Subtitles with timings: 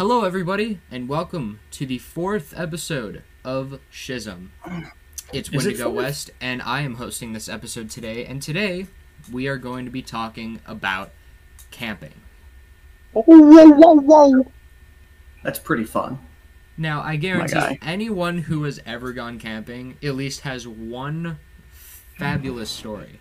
[0.00, 4.50] Hello, everybody, and welcome to the fourth episode of Schism.
[5.30, 5.94] It's it Wendigo fourth?
[5.94, 8.24] West, and I am hosting this episode today.
[8.24, 8.86] And today,
[9.30, 11.10] we are going to be talking about
[11.70, 12.14] camping.
[13.14, 14.52] Oh, whoa, whoa, whoa, whoa.
[15.44, 16.18] That's pretty fun.
[16.78, 21.38] Now, I guarantee anyone who has ever gone camping at least has one
[22.16, 23.20] fabulous story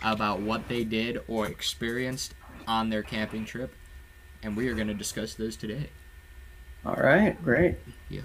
[0.00, 2.34] about what they did or experienced
[2.68, 3.74] on their camping trip,
[4.44, 5.88] and we are going to discuss those today.
[6.84, 7.76] All right, great.
[8.08, 8.22] Yeah.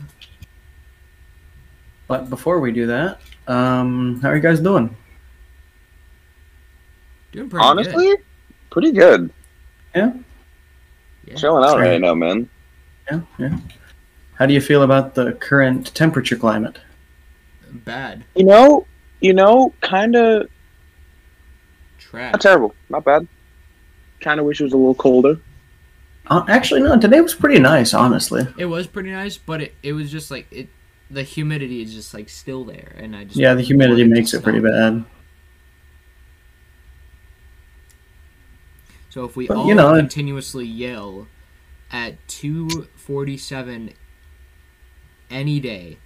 [2.07, 4.95] But before we do that, um, how are you guys doing?
[7.31, 7.69] Doing pretty good.
[7.69, 8.23] Honestly, good.
[8.69, 9.29] pretty good.
[9.95, 10.13] Yeah.
[11.35, 11.89] Chilling out Sorry.
[11.89, 12.49] right now, man.
[13.11, 13.57] Yeah, yeah.
[14.35, 16.79] How do you feel about the current temperature climate?
[17.71, 18.23] Bad.
[18.35, 18.85] You know,
[19.21, 20.49] you know, kind of
[21.97, 22.33] Trash.
[22.33, 23.27] not terrible, not bad.
[24.21, 25.39] Kind of wish it was a little colder.
[26.27, 26.99] Uh, actually, no.
[26.99, 28.47] Today was pretty nice, honestly.
[28.57, 30.69] It was pretty nice, but it, it was just like it.
[31.11, 34.43] The humidity is just like still there, and I just Yeah, the humidity makes it
[34.43, 35.05] pretty bad.
[39.09, 41.27] So if we But, all you know, continuously yell
[41.91, 43.93] at two forty seven
[45.29, 45.99] any day,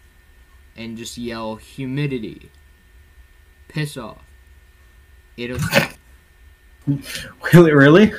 [0.75, 2.51] and just yell humidity,
[3.67, 4.23] piss off,
[5.37, 5.59] it'll.
[7.53, 8.11] Really, really?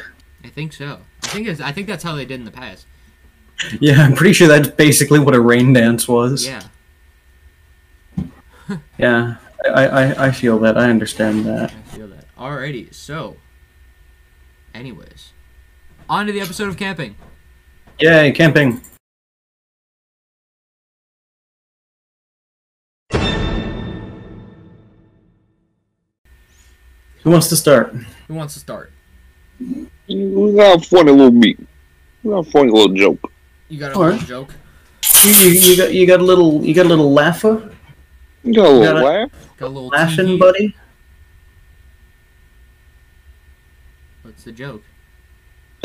[0.44, 1.00] I think so.
[1.30, 2.86] I think it's, I think that's how they did in the past.
[3.78, 6.44] Yeah, I'm pretty sure that's basically what a rain dance was.
[6.44, 6.62] Yeah.
[8.98, 9.36] Yeah,
[9.74, 10.78] I, I, I feel that.
[10.78, 11.72] I understand that.
[11.72, 12.24] I feel that.
[12.36, 13.36] Alrighty, so.
[14.72, 15.32] Anyways,
[16.08, 17.16] on to the episode of camping.
[17.98, 18.80] Yay, camping.
[27.22, 27.92] Who wants to start?
[28.28, 28.92] Who wants to start?
[30.08, 31.58] We got a funny little meet.
[32.22, 33.30] We got a funny little joke.
[33.68, 34.12] You got a Alright.
[34.20, 34.54] little joke?
[35.24, 37.72] You, you, you got you got a little you got a little laugher,
[38.42, 39.30] You got a little Gotta- laugh.
[39.58, 40.38] Got a little laughing tee-hee?
[40.38, 40.76] buddy.
[44.22, 44.82] What's the joke?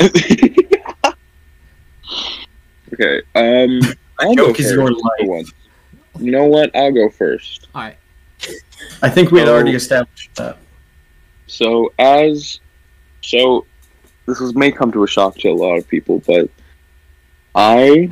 [2.92, 3.22] okay.
[3.34, 3.80] Um,
[4.18, 5.02] I'll go Joke is first your for life.
[5.22, 5.52] once.
[6.18, 6.74] You know what?
[6.74, 7.68] I'll go first.
[7.74, 7.98] Alright.
[9.02, 10.56] I think we had already established that.
[11.46, 12.60] So as
[13.26, 13.66] so
[14.26, 16.48] this is may come to a shock to a lot of people, but
[17.54, 18.10] I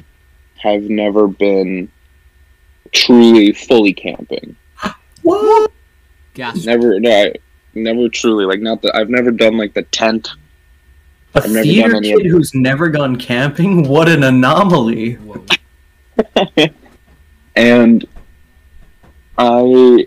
[0.56, 1.90] have never been
[2.92, 4.56] truly fully camping.
[5.22, 5.72] What?
[6.34, 6.66] Gas.
[6.66, 7.32] Never no, I,
[7.74, 10.28] never truly like not that I've never done like the tent.
[11.34, 13.88] A I've never theater done any of kid who's never gone camping?
[13.88, 15.18] What an anomaly!
[17.56, 18.04] And
[19.38, 20.06] I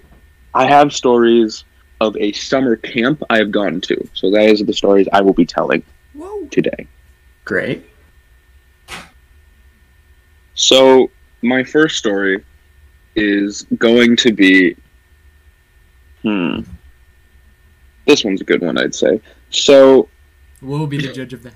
[0.53, 1.63] I have stories
[1.99, 4.09] of a summer camp I have gone to.
[4.13, 6.45] So that is the stories I will be telling Whoa.
[6.47, 6.87] today.
[7.45, 7.85] Great.
[10.53, 11.09] So
[11.41, 12.43] my first story
[13.15, 14.75] is going to be
[16.21, 16.61] hmm.
[18.05, 19.19] This one's a good one, I'd say.
[19.49, 20.07] So
[20.61, 21.53] We'll be the judge of that.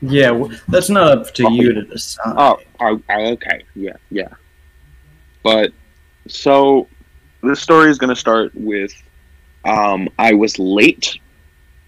[0.00, 2.34] Yeah, w- that's not up to you to decide.
[2.36, 4.28] oh, oh, oh, okay, yeah, yeah.
[5.42, 5.72] But
[6.26, 6.88] so
[7.42, 8.92] this story is going to start with
[9.64, 11.18] um, I was late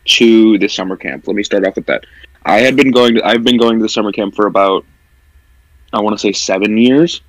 [0.07, 1.27] to the summer camp.
[1.27, 2.05] Let me start off with that.
[2.45, 4.85] I had been going to I've been going to the summer camp for about
[5.93, 7.23] I want to say seven years,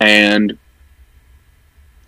[0.00, 0.56] and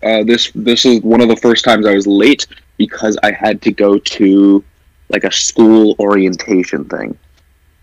[0.01, 2.47] uh, this this is one of the first times I was late
[2.77, 4.63] because I had to go to
[5.09, 7.17] like a school orientation thing,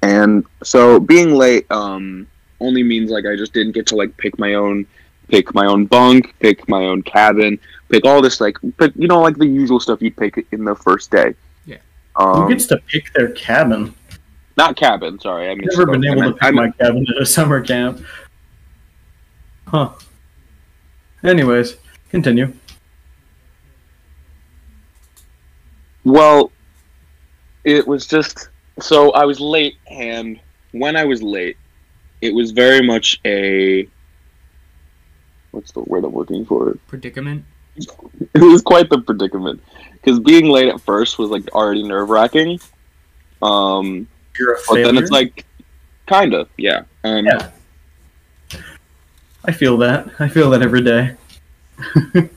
[0.02, 2.26] and so being late um,
[2.60, 4.86] only means like I just didn't get to like pick my own
[5.28, 7.58] pick my own bunk, pick my own cabin,
[7.88, 10.74] pick all this like pick you know like the usual stuff you'd pick in the
[10.74, 11.34] first day.
[11.66, 11.78] Yeah.
[12.16, 13.94] Who Um, gets to pick their cabin?
[14.56, 15.19] not cabin.
[15.20, 16.06] Sorry, I I've never been misspoke.
[16.06, 18.00] I able to meant- pick I my meant- cabin at a summer camp.
[19.66, 19.91] Huh.
[21.24, 21.76] Anyways,
[22.10, 22.52] continue.
[26.04, 26.53] Well,
[27.64, 28.48] it was just
[28.80, 30.38] so I was late, and
[30.72, 31.56] when I was late,
[32.21, 33.88] it was very much a
[35.50, 36.77] what's the word I'm looking for?
[36.86, 37.44] Predicament.
[38.34, 39.62] It was quite the predicament
[39.92, 42.60] because being late at first was like already nerve wracking.
[43.42, 44.06] Um,
[44.38, 44.84] but failure.
[44.86, 45.44] then it's like,
[46.06, 46.82] kind of, yeah.
[47.04, 47.50] Um, Yeah.
[49.44, 50.08] I feel that.
[50.18, 51.14] I feel that every day.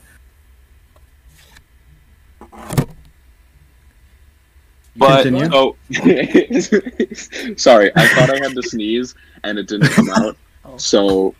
[4.96, 5.50] But Continue.
[5.50, 5.76] so,
[7.56, 9.14] sorry, I thought I had to sneeze
[9.44, 10.36] and it didn't come out.
[10.66, 10.76] Oh.
[10.76, 11.34] So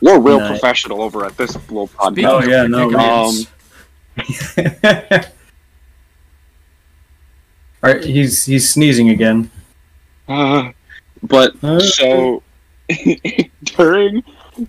[0.00, 0.50] we're real Nice.
[0.50, 2.42] professional over at this little Speaking podcast.
[2.44, 3.46] Oh, yeah, no, predicaments,
[7.84, 9.50] All right, he's he's sneezing again.
[10.28, 10.70] Uh,
[11.22, 12.42] but Uh, so
[13.64, 14.22] during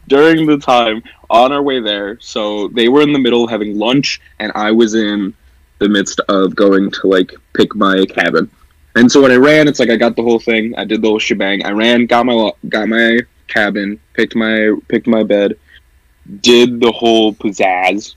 [0.08, 4.20] during the time on our way there, so they were in the middle having lunch,
[4.40, 5.34] and I was in
[5.80, 8.50] the midst of going to like pick my cabin.
[8.96, 10.74] And so when I ran, it's like I got the whole thing.
[10.78, 11.66] I did the whole shebang.
[11.66, 15.58] I ran, got my got my cabin, picked my picked my bed,
[16.42, 18.16] did the whole pizzazz,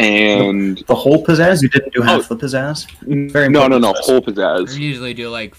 [0.00, 1.62] and The whole pizzazz?
[1.62, 2.34] You didn't do half Oh.
[2.34, 2.86] the pizzazz?
[3.30, 4.04] Very no, no, no, important.
[4.06, 4.78] whole I pizzazz.
[4.78, 5.54] usually do like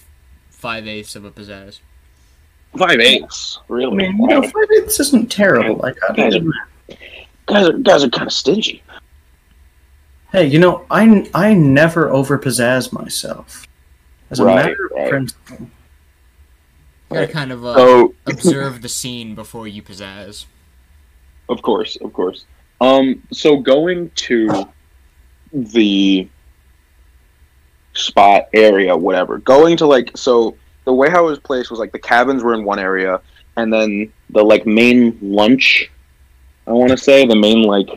[0.50, 1.80] five eighths of a pizzazz.
[2.76, 3.96] Five eighths, I really?
[3.96, 5.76] mean, you know, five eighths isn't terrible.
[5.76, 6.52] Like, I Guys don't-
[7.46, 8.82] guys are guys are kind of stingy.
[10.32, 13.66] hey, you know, I, I never over pizzazz myself.
[14.30, 15.08] As a Right, matter of right.
[15.08, 15.70] principle.
[17.10, 20.46] You gotta kind of uh, So observe the scene before you pizzazz.
[21.48, 22.44] Of course, of course.
[22.80, 24.68] Um, so going to
[25.52, 26.28] the
[27.94, 29.38] spot area, whatever.
[29.38, 32.54] Going to like so the way how it was placed was like the cabins were
[32.54, 33.20] in one area,
[33.56, 35.90] and then the like main lunch.
[36.66, 37.88] I want to say the main like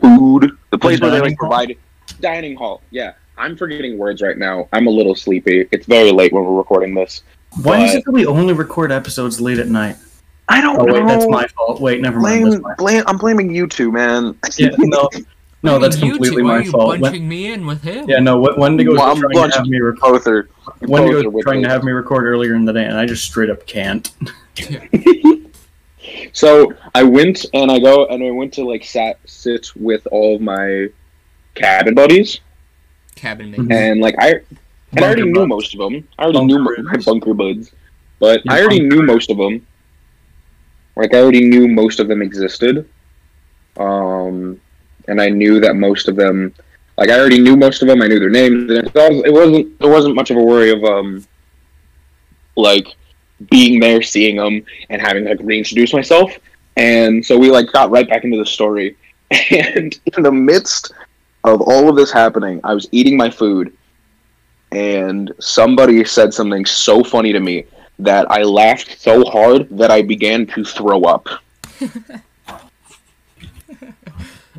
[0.00, 1.48] food, the place where they like hall?
[1.48, 1.76] provide
[2.20, 2.82] dining hall.
[2.90, 4.68] Yeah, I'm forgetting words right now.
[4.72, 5.68] I'm a little sleepy.
[5.70, 7.22] It's very late when we're recording this.
[7.62, 9.96] Why is it that we only record episodes late at night?
[10.48, 11.08] I don't Oh, wait, know.
[11.08, 11.80] that's my fault.
[11.80, 12.42] Wait, never mind.
[12.42, 13.02] blame, That's my blame.
[13.06, 14.36] I'm blaming you two, man.
[14.56, 15.08] Yeah, no,
[15.62, 16.88] no, that's You two, completely why my are you fault.
[16.90, 18.08] When, bunching me in with him?
[18.08, 20.00] yeah, no, Wen- Wendigo Well, was I'm trying to have me record.
[20.00, 20.42] both are
[20.80, 23.06] both Wendigo was with trying to have me record earlier in the day, and I
[23.06, 24.10] just straight up can't.
[26.32, 30.36] So I went and I go and I went to like sat sit with all
[30.36, 30.88] of my
[31.54, 32.40] cabin buddies
[33.16, 33.66] Cabin Mhm.
[33.66, 33.76] mate.
[33.76, 34.40] and like I
[34.96, 36.08] and I already Bunker knew most of them.
[36.18, 37.72] I already knew Bunker mo- my bunker buds,
[38.18, 39.66] but Your I already bunker knew most of them.
[40.96, 42.88] Like I already knew most of them existed,
[43.76, 44.60] um,
[45.08, 46.54] and I knew that most of them,
[46.96, 48.00] like I already knew most of them.
[48.02, 48.70] I knew their names.
[48.70, 51.24] And it was- it wasn't it wasn't much of a worry of um,
[52.56, 52.88] like
[53.50, 56.38] being there, seeing them, and having to like reintroduce myself.
[56.76, 58.96] And so we like got right back into the story.
[59.50, 60.92] And in the midst
[61.44, 63.72] of all of this happening, I was eating my food,
[64.72, 67.66] and somebody said something so funny to me
[67.98, 71.26] that I laughed so hard that I began to throw up.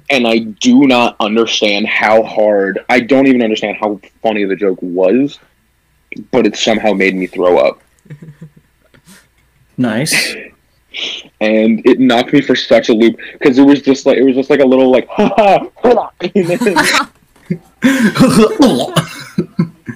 [0.09, 2.79] and I do not understand how hard.
[2.89, 5.39] I don't even understand how funny the joke was,
[6.31, 7.81] but it somehow made me throw up.
[9.79, 10.35] Nice.
[11.39, 14.33] and it knocked me for such a loop because it was just like it was
[14.33, 16.11] just like a little like ha ha ha,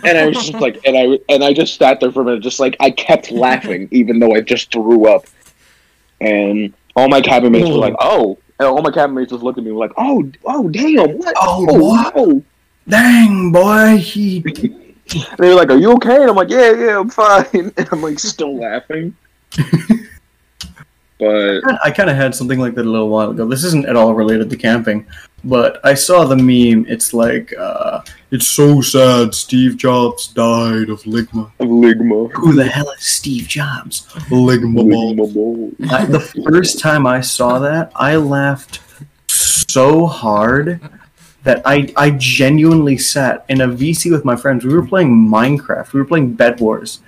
[0.04, 2.42] and I was just like and I and I just sat there for a minute
[2.42, 5.26] just like I kept laughing even though I just threw up.
[6.20, 9.58] And all my cabin mates were like oh and all my cabin mates just looked
[9.58, 11.36] at me like oh oh damn what?
[11.38, 12.16] Oh, oh what?
[12.16, 12.42] wow
[12.88, 14.40] Dang, boy, he.
[15.38, 16.22] they were like are you okay?
[16.22, 17.46] And I'm like yeah yeah I'm fine.
[17.54, 19.16] And I'm like still laughing.
[21.22, 23.48] But I kind of had something like that a little while ago.
[23.48, 25.06] This isn't at all related to camping,
[25.44, 26.86] but I saw the meme.
[26.88, 28.02] It's like, uh,
[28.32, 31.52] it's so sad Steve Jobs died of ligma.
[31.60, 34.08] Of ligma Who the hell is Steve Jobs?
[34.30, 35.92] Ligma ligma.
[35.92, 38.80] I, the first time I saw that, I laughed
[39.28, 40.80] so hard
[41.44, 44.64] that I I genuinely sat in a VC with my friends.
[44.64, 45.92] We were playing Minecraft.
[45.94, 47.00] We were playing Bed Wars,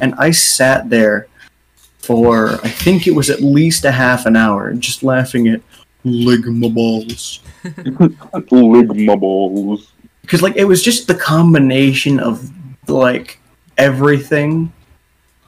[0.00, 1.28] and I sat there
[1.98, 5.60] for I think it was at least a half an hour, just laughing at
[6.04, 7.40] ligma balls.
[7.64, 9.92] ligma balls
[10.22, 12.50] Because like it was just the combination of
[12.88, 13.38] like
[13.78, 14.72] everything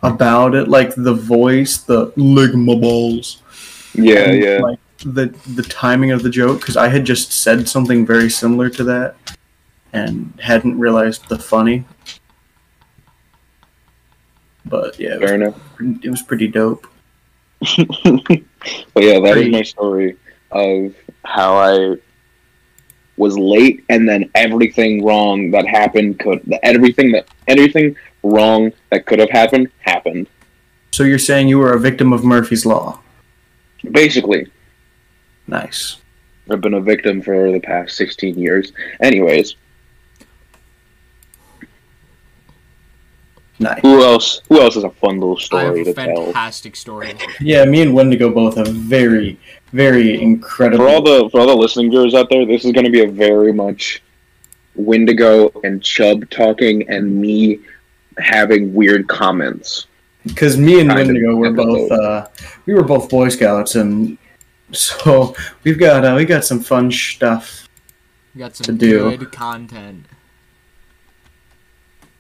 [0.02, 3.42] about it, like the voice, the ligma balls.
[3.94, 7.68] yeah and, yeah like the the timing of the joke because I had just said
[7.68, 9.16] something very similar to that
[9.92, 11.84] and hadn't realized the funny.
[14.66, 16.86] But yeah, it was, fair enough pretty- it was pretty dope.
[17.60, 20.16] but yeah, that that is my story
[20.54, 20.94] of
[21.24, 21.96] how I
[23.16, 29.18] was late and then everything wrong that happened could everything that everything wrong that could
[29.18, 30.28] have happened happened.
[30.90, 33.00] So you're saying you were a victim of Murphy's Law?
[33.90, 34.46] Basically,
[35.46, 35.98] Nice.
[36.50, 38.72] I've been a victim for the past 16 years.
[39.00, 39.56] Anyways,
[43.60, 43.80] Nice.
[43.82, 46.24] who else who else has a fun little I have story a to tell?
[46.24, 47.14] fantastic story.
[47.40, 49.38] Yeah, me and Wendigo both have very,
[49.72, 50.84] very incredible.
[50.84, 53.04] For all the for all the listening viewers out there, this is going to be
[53.04, 54.02] a very much
[54.74, 57.60] Wendigo and Chubb talking and me
[58.18, 59.86] having weird comments.
[60.24, 62.26] because me and kind of Wendigo were both uh,
[62.66, 64.18] we were both Boy Scouts, and
[64.72, 65.34] so
[65.64, 67.68] we've got uh, we got some fun stuff.
[68.34, 69.16] We got To some do.
[69.16, 70.06] good content.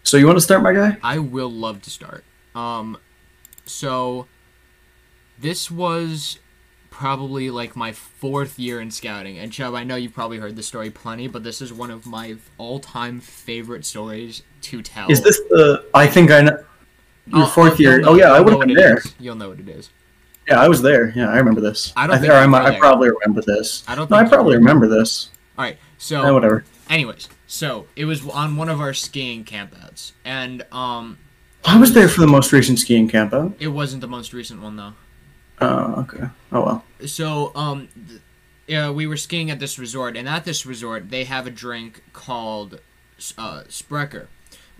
[0.04, 0.96] So you want to start, my guy?
[1.02, 2.24] I will love to start.
[2.54, 2.98] Um,
[3.64, 4.26] so
[5.38, 6.38] this was
[6.90, 9.38] probably like my fourth year in scouting.
[9.38, 12.06] And Chubb, I know you've probably heard this story plenty, but this is one of
[12.06, 15.10] my all-time favorite stories to tell.
[15.10, 15.84] Is this the?
[15.94, 16.64] I think I know.
[17.26, 17.98] Your I'll- 4th year.
[18.00, 18.98] know- Oh yeah, I would have been there.
[18.98, 19.14] is.
[19.18, 19.88] You'll know what it is.
[20.46, 21.10] Yeah, I was there.
[21.16, 21.92] Yeah, I remember this.
[21.96, 23.82] I don't I, think you I, I probably remember this.
[23.88, 24.58] I don't No, I probably were.
[24.58, 25.30] remember this.
[25.56, 25.78] All right.
[25.96, 26.64] So Eh, whatever.
[26.90, 30.12] anyways, so it was on one of our skiing campouts.
[30.24, 31.18] And um
[31.64, 33.54] I was there for the most recent skiing camp out.
[33.60, 34.94] it wasn't the most recent one though.
[35.60, 36.24] Oh, okay.
[36.52, 36.84] Oh well.
[37.06, 38.20] so um th-
[38.66, 42.02] yeah, we were skiing at this resort and at this resort they have a drink
[42.12, 42.80] called
[43.38, 44.28] uh, sprecher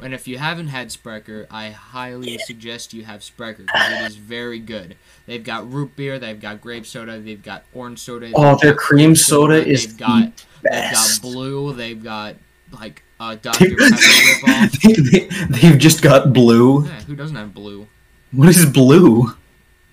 [0.02, 4.16] and if you haven't had sprecher i highly suggest you have sprecher because it is
[4.16, 8.59] very good they've got root beer they've got grape soda they've got orange soda Oh,
[8.61, 12.35] their cream grape soda is they've got the they've got blue they've got
[12.75, 16.85] like uh, dr pepper ripoff they, they've just got blue.
[16.87, 17.87] yeah, who doesn't have blue
[18.33, 19.35] What is blue?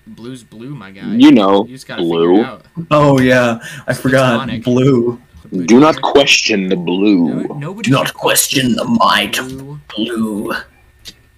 [0.07, 2.39] blue's blue my guy You know, you just gotta blue.
[2.41, 4.39] it out Oh yeah, I forgot.
[4.39, 4.63] tonic.
[4.63, 5.21] Blue.
[5.51, 7.43] Blue Do not question the No- blue.
[7.59, 9.79] nobody Do not question the might of blue.
[9.95, 10.53] blue.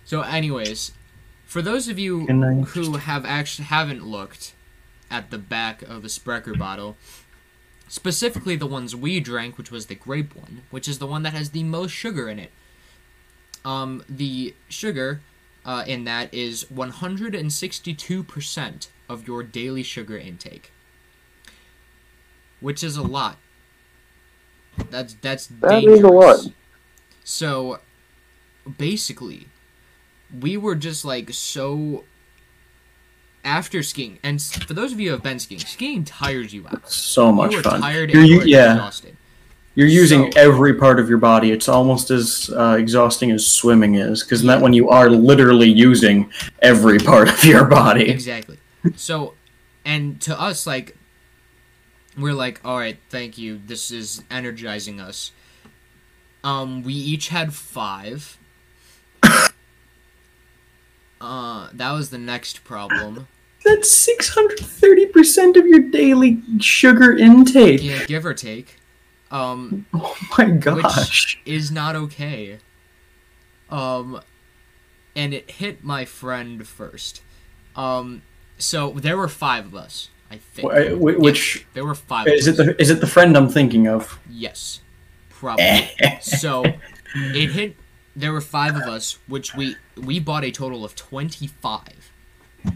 [0.06, 0.92] So, anyways,
[1.46, 4.54] for those of you Good who have actually haven't looked
[5.10, 6.96] at the back of a Sprecher bottle,
[7.94, 11.34] specifically the ones we drank, which was the grape one, which is the one that
[11.34, 12.50] has the most sugar in it.
[13.64, 15.22] Um, the sugar
[15.64, 20.72] uh, in that is 162% of your daily sugar intake,
[22.62, 23.38] which is a lot.
[24.90, 26.48] That's that's That is a lot.
[27.24, 27.80] So,
[28.80, 29.50] basically,
[30.42, 32.06] we were just like so
[33.44, 34.20] after skiing.
[34.24, 36.90] And for those of you who have been skiing skiing tires you out.
[36.90, 37.82] So much you are fun.
[37.82, 39.18] tired You're and you yeah, exhausted.
[39.76, 41.52] You're using So- every part of your body.
[41.52, 46.32] It's almost as uh, exhausting as swimming is, because that when you are literally using
[46.62, 48.10] every part of your body.
[48.10, 48.60] exactly.
[48.96, 49.34] So
[49.86, 50.96] and to us like
[52.18, 53.60] we're like all right thank you.
[53.66, 55.32] This is energizing us.
[56.44, 58.38] Um we each had five
[61.24, 63.28] uh that was the next problem
[63.66, 67.82] That's six hundred thirty percent of your daily sugar intake.
[67.82, 68.76] yeah give or take
[69.32, 71.36] um Oh my gosh.
[71.38, 72.60] Which is not okay.
[73.70, 74.20] Um,
[75.16, 77.22] and it hit my friend first.
[77.76, 78.22] Um,
[78.60, 80.72] so there were five of us, I think.
[80.72, 82.28] Wh- wh- Which There were five.
[82.28, 82.60] is of it?
[82.60, 82.66] us.
[82.76, 84.20] The is it the friend I'm thinking of?
[84.30, 84.82] Yes,
[85.30, 85.90] probably.
[86.22, 86.64] so
[87.16, 87.76] it hit.
[88.16, 92.12] There were five of us, which we we bought a total of twenty five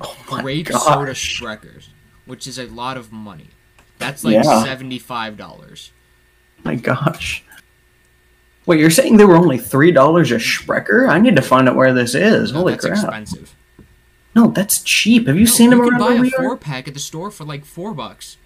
[0.01, 1.39] Oh grape soda gosh.
[1.41, 1.87] Sprechers,
[2.25, 3.49] which is a lot of money.
[3.99, 4.63] That's like Yeah.
[4.63, 5.91] seventy five dollars.
[6.63, 7.43] My gosh.
[8.65, 11.07] Wait, you're saying they were only three dollars a Sprecher?
[11.07, 12.51] I need to find out where this is.
[12.51, 12.97] Holy that's crap!
[12.97, 13.55] expensive.
[14.35, 15.27] No, that's cheap.
[15.27, 17.31] Have you No, seen them you around could buy a four pack at the store
[17.31, 18.37] for like four bucks.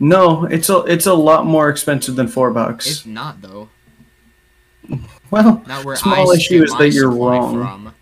[0.00, 2.86] No, it's a it's a lot more expensive than four bucks.
[2.90, 3.68] It's not though.
[5.34, 7.52] Well, Not where Small I issue is that you're wrong.
[7.60, 7.94] From.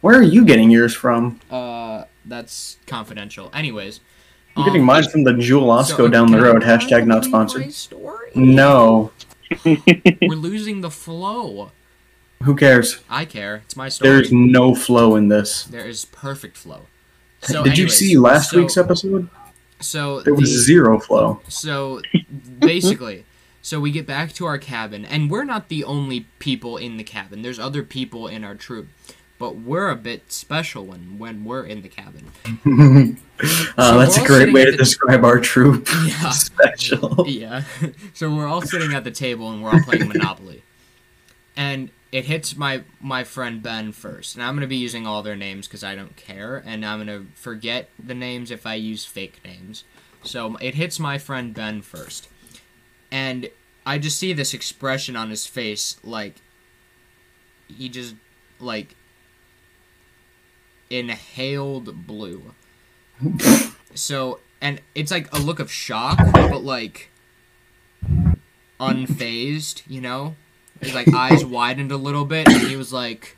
[0.00, 1.38] where are you getting yours from?
[1.50, 3.50] Uh, that's confidential.
[3.54, 4.00] Anyways,
[4.56, 6.62] I'm getting um, mine from the Jewel so, Osco down the road.
[6.62, 7.72] Hashtag not sponsored.
[8.34, 9.12] No,
[9.64, 11.72] We're losing the flow.
[12.42, 13.00] who cares?
[13.08, 13.62] I care.
[13.64, 14.10] It's my story.
[14.10, 15.64] There's no flow in this.
[15.64, 16.82] There is perfect flow.
[17.42, 19.28] So Did you see last so- week's episode?
[19.80, 21.40] So There was the- zero flow.
[21.48, 22.02] So
[22.58, 23.24] basically,
[23.62, 27.04] so we get back to our cabin, and we're not the only people in the
[27.04, 27.42] cabin.
[27.42, 28.88] There's other people in our troop,
[29.38, 32.26] but we're a bit special when when we're in the cabin.
[33.76, 35.88] uh, So that's a great way to describe our troop.
[36.06, 36.30] Yeah.
[36.48, 37.24] Special.
[37.28, 37.62] Yeah.
[38.14, 40.62] so we're all sitting at the table and we're all playing Monopoly.
[41.56, 44.34] And it hits my my friend Ben first.
[44.34, 47.04] And I'm going to be using all their names cuz I don't care and I'm
[47.04, 49.84] going to forget the names if I use fake names.
[50.24, 52.28] So it hits my friend Ben first.
[53.10, 53.50] And
[53.86, 56.36] I just see this expression on his face like
[57.68, 58.14] he just
[58.60, 58.94] like
[60.90, 62.54] inhaled blue.
[63.94, 67.10] so and it's like a look of shock, but like
[68.80, 70.36] unfazed, you know?
[70.80, 73.36] His like eyes widened a little bit and he was like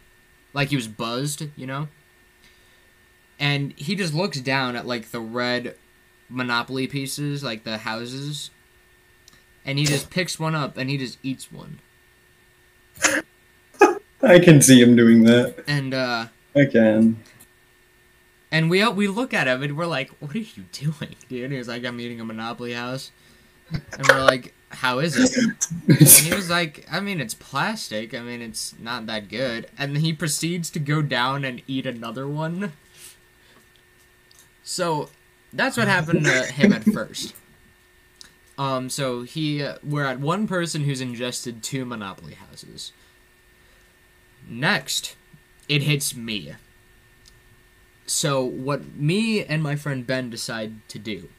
[0.53, 1.89] like he was buzzed, you know?
[3.39, 5.77] And he just looks down at like the red
[6.29, 8.51] Monopoly pieces, like the houses,
[9.65, 11.81] and he just picks one up and he just eats one.
[14.23, 15.65] I can see him doing that.
[15.67, 17.23] And uh I can.
[18.51, 21.53] and we we look at him and we're like, "What are you doing, dude?" And
[21.53, 23.13] he was like, "I'm eating a Monopoly house."
[23.73, 28.15] And we're like, "How is it?" And he was like, I mean, it's plastic.
[28.15, 29.69] I mean, it's not that good.
[29.79, 32.73] And he proceeds to go down and eat another one.
[34.63, 35.11] So
[35.53, 37.35] that's what happened to him at first.
[38.61, 42.93] Um, so he, we're at one person who's ingested two Monopoly houses.
[44.47, 45.17] Next,
[45.67, 46.53] it hits me.
[48.05, 51.31] So what me and my friend Ben decide to do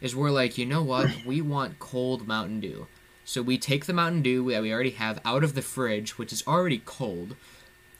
[0.00, 1.26] is we're like, you know what?
[1.26, 2.86] We want cold Mountain Dew.
[3.22, 6.32] So we take the Mountain Dew that we already have out of the fridge, which
[6.32, 7.36] is already cold,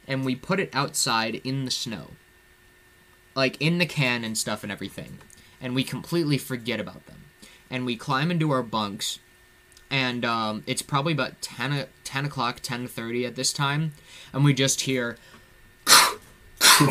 [0.09, 2.13] and we put it outside in the snow.
[3.35, 5.19] Like in the can and stuff and everything.
[5.61, 7.22] And we completely forget about them.
[7.73, 9.19] And we climb into our bunks,
[9.91, 13.95] and um, it's probably about 10, o- 10 o'clock, 10.30 at this time,
[14.33, 15.17] and we just hear...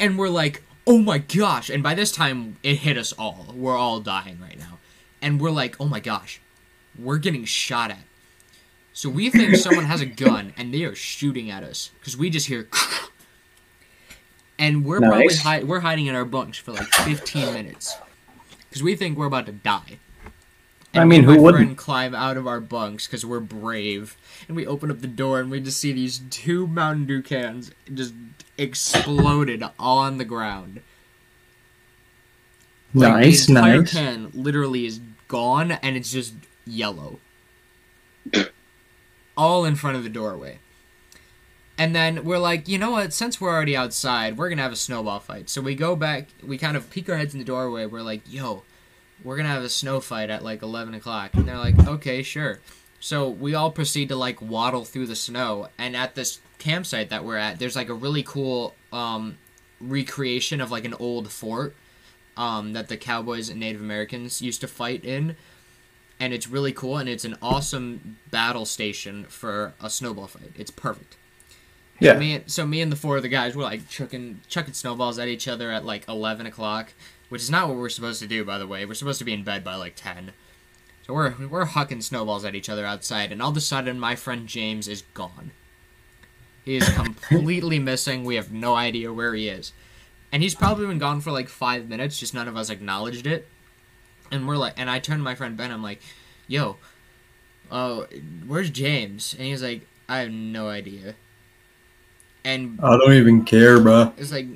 [0.00, 1.70] and we're like, oh my gosh.
[1.70, 3.46] And by this time, it hit us all.
[3.54, 4.78] We're all dying right now.
[5.22, 6.40] And we're like, oh my gosh,
[6.98, 8.04] we're getting shot at.
[8.92, 12.30] So we think someone has a gun and they are shooting at us because we
[12.30, 12.68] just hear.
[14.56, 17.96] And we're probably hi- we're hiding in our bunks for like 15 minutes
[18.74, 20.00] because we think we're about to die.
[20.94, 21.76] I And mean, me and who my wouldn't?
[21.76, 24.16] climb out of our bunks because we're brave,
[24.48, 27.70] and we open up the door and we just see these two Mountain Dew cans
[27.92, 28.14] just
[28.58, 30.82] exploded on the ground.
[32.96, 33.92] Like, nice, the entire nice.
[33.92, 36.34] can literally is gone and it's just
[36.66, 37.20] yellow.
[39.36, 40.60] All in front of the doorway.
[41.76, 43.12] And then we're like, you know what?
[43.12, 45.50] Since we're already outside, we're gonna have a snowball fight.
[45.50, 46.28] So we go back.
[46.42, 47.86] We kind of peek our heads in the doorway.
[47.86, 48.62] We're like, yo,
[49.24, 51.34] we're gonna have a snow fight at like eleven o'clock.
[51.34, 52.60] And they're like, okay, sure.
[53.00, 55.68] So we all proceed to like waddle through the snow.
[55.76, 59.36] And at this campsite that we're at, there's like a really cool um,
[59.80, 61.74] recreation of like an old fort
[62.36, 65.36] um, that the cowboys and Native Americans used to fight in,
[66.18, 70.52] and it's really cool and it's an awesome battle station for a snowball fight.
[70.56, 71.16] It's perfect.
[72.00, 72.18] Yeah.
[72.18, 75.18] Me and, so me and the four of the guys were like chucking chucking snowballs
[75.18, 76.92] at each other at like eleven o'clock,
[77.28, 78.84] which is not what we're supposed to do, by the way.
[78.84, 80.32] We're supposed to be in bed by like ten.
[81.06, 84.16] So we're we're hucking snowballs at each other outside, and all of a sudden my
[84.16, 85.52] friend James is gone.
[86.64, 88.24] He is completely missing.
[88.24, 89.72] We have no idea where he is.
[90.32, 93.46] And he's probably been gone for like five minutes, just none of us acknowledged it.
[94.32, 96.00] And we're like and I turned to my friend Ben, I'm like,
[96.48, 96.76] yo,
[97.70, 98.06] oh,
[98.46, 99.34] where's James?
[99.38, 101.14] And he's like, I have no idea.
[102.44, 104.12] And I don't even care, bro.
[104.18, 104.46] it's like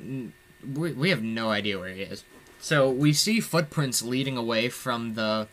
[0.75, 2.23] we, we have no idea where he is.
[2.59, 5.47] So we see footprints leading away from the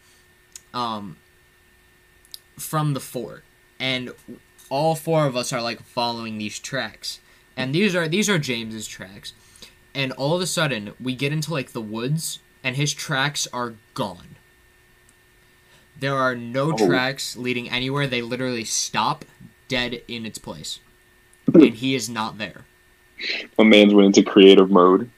[0.74, 1.16] um
[2.58, 3.44] from the fort
[3.78, 4.12] and
[4.68, 7.20] all four of us are like following these tracks.
[7.56, 9.32] And these are these are James's tracks.
[9.94, 13.74] And all of a sudden we get into like the woods and his tracks are
[13.94, 14.36] gone.
[15.98, 16.86] There are no Oh.
[16.86, 18.06] tracks leading anywhere.
[18.06, 19.24] They literally stop
[19.68, 20.80] dead in its place.
[21.54, 22.64] And he is not there.
[23.56, 25.10] My man's went into creative mode.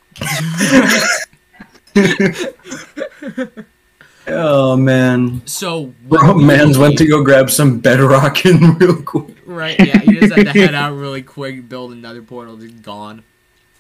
[4.31, 9.01] Oh man, So what bro, we man's went to go grab some bedrock in real
[9.03, 9.35] quick.
[9.47, 9.79] right.
[9.79, 13.25] Yeah, he just had to head out really quick, build another portal, just gone.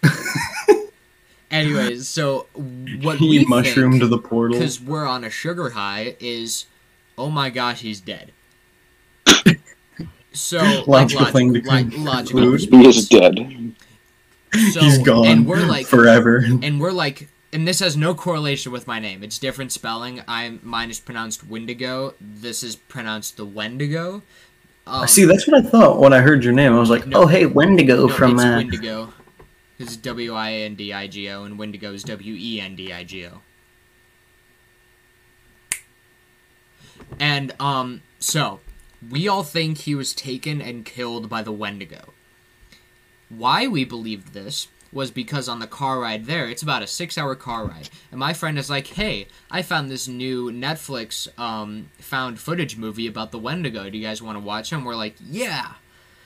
[1.51, 2.47] Anyways, so
[3.03, 4.59] what He we mushroomed the portal.
[4.59, 6.65] because we're on a sugar high is,
[7.19, 8.33] oh my gosh, he's dead.
[10.33, 12.07] So like, Logical thing to like conclude.
[12.07, 13.75] logical He He is dead.
[14.73, 16.39] So, He's gone and we're like forever.
[16.39, 20.59] and we're like and this has no correlation with my name it's different spelling i'm
[20.63, 24.23] mine is pronounced wendigo this is pronounced the wendigo
[24.87, 26.73] um, See, that's what I thought when I heard your name.
[26.73, 27.25] I was like, No.
[27.25, 29.13] oh hey, Wendigo no, from it's uh, wendigo
[29.79, 33.41] it's w-i-n-d-i-g-o and wendigo is w-e-n-d-i-g-o
[37.21, 38.61] and um so
[39.11, 42.13] we all think he was taken and killed by the wendigo
[43.29, 47.19] why we believed this was because on the car ride there, it's about a six
[47.19, 47.91] hour car ride.
[48.11, 53.07] And my friend is like, hey, I found this new Netflix um, found footage movie
[53.07, 53.91] about the Wendigo.
[53.91, 54.77] Do you guys want to watch it?
[54.77, 55.75] And we're like, yeah.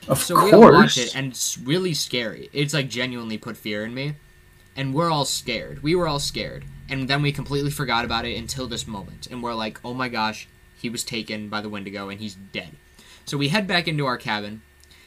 [0.07, 0.45] of So course.
[0.45, 2.49] we all watch it, and it's really scary.
[2.53, 4.15] It's like genuinely put fear in me.
[4.75, 5.83] And we're all scared.
[5.83, 6.63] We were all scared.
[6.89, 9.27] And then we completely forgot about it until this moment.
[9.29, 10.47] And we're like, oh my gosh,
[10.83, 12.71] he was taken by the Wendigo and he's dead.
[13.25, 14.61] So we head back into our cabin,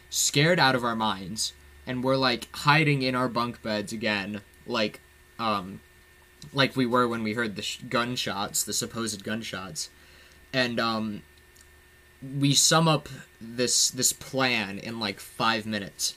[0.08, 1.52] scared out of our minds,
[1.86, 5.00] and we're like hiding in our bunk beds again, like,
[5.38, 5.80] um,
[6.54, 9.90] like we were when we heard the sh- gunshots, the supposed gunshots,
[10.50, 11.22] and um,
[12.38, 16.16] we sum up this this plan in like five minutes,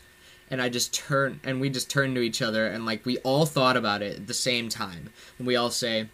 [0.50, 3.46] and I just turn and we just turn to each other and like we all
[3.46, 6.08] thought about it at the same time, and we all say,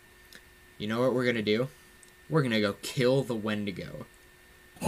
[0.80, 1.68] you know what we're gonna do?
[2.30, 4.06] We're gonna go kill the Wendigo.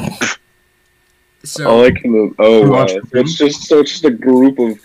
[1.44, 2.88] So I like the oh You wow.
[3.14, 4.78] It's just so it's just a group of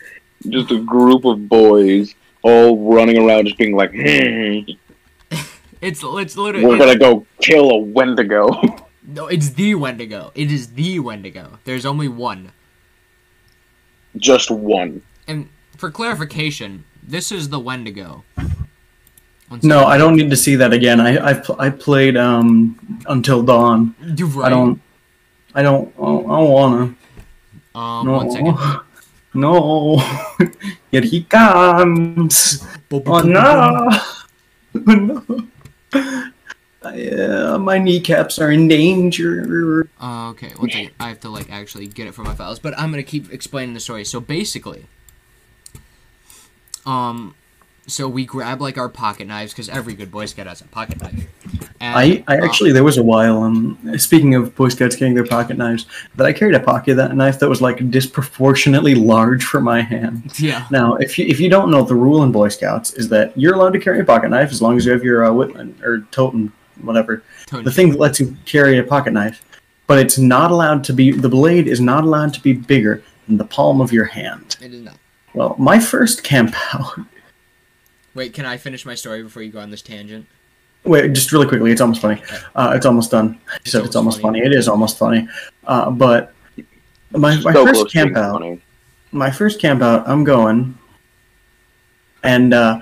[0.48, 4.70] just a group of boys all running around just being like, hmm,
[5.80, 8.48] It's it's literally we're gonna go kill a Wendigo.
[9.06, 9.26] no.
[9.26, 10.30] It's the Wendigo.
[10.36, 11.58] It is the Wendigo.
[11.64, 12.52] There's only one.
[14.16, 15.02] just one.
[15.26, 18.22] And for clarification, this is the Wendigo.
[19.62, 19.84] No.
[19.84, 21.00] I don't need to see that again.
[21.00, 23.94] I I, pl- I played um Until Dawn.
[24.16, 24.46] You're right.
[24.46, 24.80] I don't.
[25.54, 25.88] I don't.
[25.98, 26.82] I don't, wanna.
[27.74, 28.12] Um, No.
[28.12, 28.56] one second.
[29.34, 29.96] No.
[30.90, 32.62] Here he comes.
[32.92, 33.88] Oh no.
[34.74, 35.24] No.
[36.94, 39.88] Yeah, my kneecaps are in danger.
[40.00, 40.90] Uh, okay, one second.
[40.98, 43.72] I have to like actually get it from my files, but I'm gonna keep explaining
[43.74, 44.04] the story.
[44.04, 44.86] So basically,
[46.84, 47.34] um,
[47.86, 51.00] so we grab like our pocket knives because every good Boy Scout has a pocket
[51.00, 51.26] knife.
[51.80, 55.14] And, I, I uh, actually there was a while um speaking of Boy Scouts carrying
[55.16, 59.42] their pocket knives that I carried a pocket that knife that was like disproportionately large
[59.44, 60.38] for my hand.
[60.38, 63.36] yeah, Now, if you if you don't know, the rule in Boy Scouts is that
[63.36, 65.76] you're allowed to carry a pocket knife as long as you have your uh, Whitman
[65.82, 67.64] or totem, whatever, Tony.
[67.64, 69.42] the thing that lets you carry a pocket knife.
[69.88, 73.36] But it's not allowed to be the blade is not allowed to be bigger than
[73.36, 74.56] the palm of your hand.
[74.62, 74.96] It is not.
[75.34, 77.00] Well, my first camp out.
[78.14, 80.26] Wait, can I finish my story before you go on this tangent?
[80.84, 81.70] Wait, just really quickly.
[81.70, 82.20] It's almost funny.
[82.54, 83.38] Uh, it's almost done.
[83.48, 84.40] I said it's almost funny.
[84.40, 85.28] It is almost funny.
[85.64, 86.34] Uh, but
[87.12, 88.32] my, my So first close to being camp out.
[88.40, 88.60] funny.
[89.12, 90.76] my first camp out, I'm going,
[92.24, 92.80] and uh,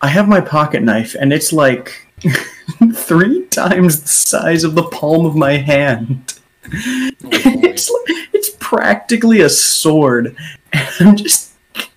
[0.00, 2.06] I have my pocket knife, and it's like
[2.94, 6.34] three times the size of the palm of my hand.
[6.66, 6.70] Oh,
[7.22, 10.36] it's like, it's practically a sword,
[10.72, 11.52] and I'm just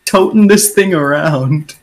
[0.06, 1.76] toting this thing around.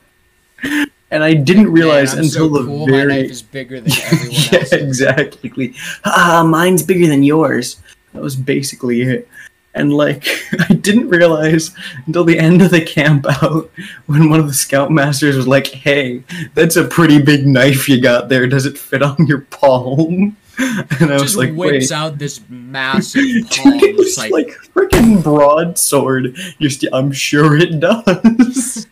[1.12, 2.86] And I didn't realize Man, until so the cool.
[2.86, 4.72] very My knife is bigger than everyone yeah, else's.
[4.72, 5.74] exactly.
[6.04, 7.80] Ah, mine's bigger than yours.
[8.12, 9.28] That was basically it.
[9.74, 10.26] And like,
[10.68, 11.72] I didn't realize
[12.06, 13.70] until the end of the camp out
[14.06, 16.22] when one of the scoutmasters was like, "Hey,
[16.54, 18.46] that's a pretty big knife you got there.
[18.48, 22.40] Does it fit on your palm?" And I was Just like, whips "Wait." out this
[22.50, 23.78] massive palm.
[23.78, 26.36] Dude, it was It's like, like, freaking broadsword.
[26.60, 28.86] Just, I'm sure it does.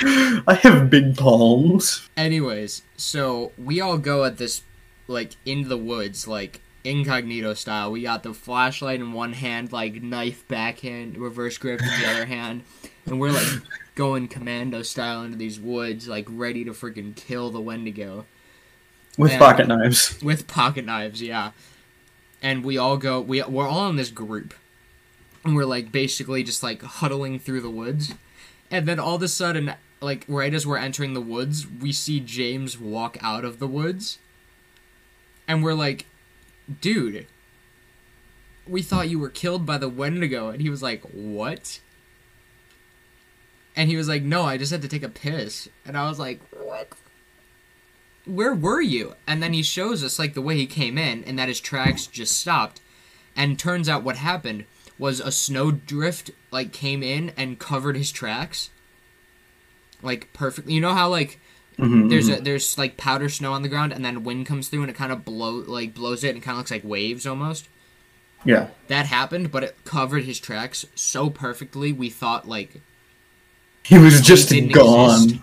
[0.46, 2.08] I have big palms.
[2.16, 4.62] Anyways, so we all go at this
[5.08, 7.90] like into the woods, like incognito style.
[7.92, 12.24] We got the flashlight in one hand, like knife backhand, reverse grip in the other
[12.36, 12.62] hand,
[13.06, 13.48] and we're like
[13.94, 18.24] going commando style into these woods, like ready to freaking kill the Wendigo
[19.18, 19.38] With Yeah.
[19.38, 20.18] pocket knives.
[20.22, 21.20] with pocket knives.
[21.20, 21.50] Yeah,
[22.40, 23.20] and we all go.
[23.20, 24.54] We we're all in this group,
[25.44, 28.14] and we're like basically just like huddling through the woods,
[28.70, 32.20] and then all of a sudden, like right as we're entering the woods, we see
[32.20, 34.18] James walk out of the woods,
[35.46, 36.06] and we're like,
[36.80, 37.26] dude.
[38.68, 41.80] We thought you were killed by the Wendigo, and he was like, "What?"
[43.74, 46.20] And he was like, "No, I just had to take a piss." And I was
[46.20, 46.92] like, "What?"
[48.26, 49.14] where were you?
[49.26, 52.06] And then he shows us like the way he came in and that his tracks
[52.06, 52.80] just stopped.
[53.36, 54.64] And turns out what happened
[54.98, 58.70] was a snow drift like came in and covered his tracks.
[60.02, 60.74] Like perfectly.
[60.74, 61.40] You know how like
[61.78, 62.38] Mhm, there's mhm.
[62.38, 64.96] a there's like powder snow on the ground and then wind comes through and it
[64.96, 67.68] kind of blow like blows it and kind of looks like waves almost.
[68.44, 68.68] yeah.
[68.88, 71.92] That happened, but it covered his tracks so perfectly.
[71.92, 72.82] We thought like
[73.84, 75.22] He was just didn't gone.
[75.24, 75.40] exist.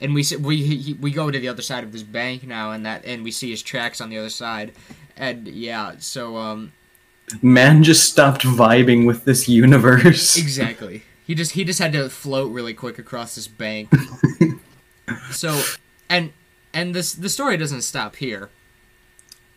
[0.00, 2.84] and we we he, we go to the other side of this bank now, and
[2.86, 4.72] that and we see his tracks on the other side,
[5.16, 6.72] and yeah, so um
[7.42, 10.36] Man just stopped vibing with this universe.
[10.36, 11.02] exactly.
[11.30, 13.88] He just he just had to float really quick across this bank.
[15.30, 15.62] so,
[16.08, 16.32] and
[16.74, 18.50] and this the story doesn't stop here.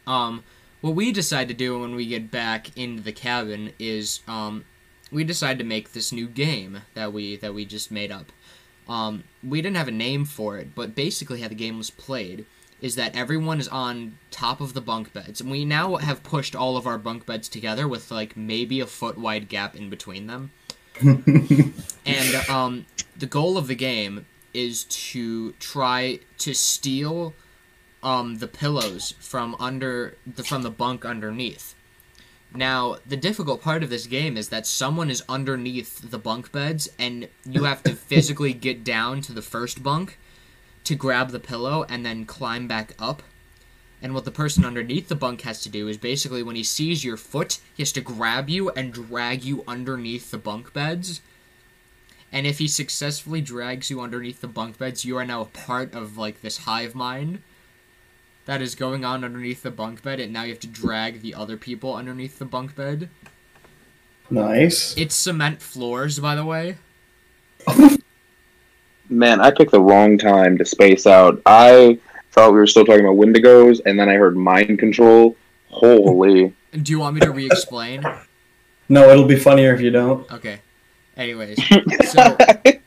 [0.06, 0.44] Um,
[0.82, 4.66] what we decide to do when we get back into the cabin is um,
[5.12, 8.32] we decide to make this new game that we that we just made up.
[8.88, 12.46] Um, we didn't have a name for it, but basically how the game was played
[12.82, 16.56] is that everyone is on top of the bunk beds, and we now have pushed
[16.56, 20.28] all of our bunk beds together with like maybe a foot wide gap in between
[20.28, 20.52] them.
[21.02, 22.86] and um,
[23.18, 27.34] the goal of the game is to try to steal
[28.04, 31.76] um, the pillows from under the from the bunk underneath.
[32.56, 36.88] Now, the difficult part of this game is that someone is underneath the bunk beds,
[37.00, 40.20] and you have to physically get down to the first bunk
[40.84, 43.24] to grab the pillow and then climb back up.
[44.04, 47.06] And what the person underneath the bunk has to do is basically when he sees
[47.06, 51.22] your foot, he has to grab you and drag you underneath the bunk beds.
[52.30, 55.96] And if he successfully drags you underneath the bunk beds, you are now a part
[55.96, 57.42] of like this hive mind
[58.46, 61.34] that is going on underneath the bunk bed, and now you have to drag the
[61.34, 63.10] other people underneath the bunk bed.
[64.30, 64.98] Nice.
[64.98, 66.76] It's cement floors, by the way.
[69.10, 71.42] Man, I picked the wrong time to space out.
[71.46, 72.00] I
[72.34, 75.36] thought we were still talking about Wendigos, and then I heard mind control.
[75.70, 76.54] Holy.
[76.82, 78.04] Do you want me to re-explain?
[78.90, 80.30] No, it'll be funnier if you don't.
[80.32, 80.60] Okay.
[81.16, 81.60] Anyways,
[82.10, 82.36] so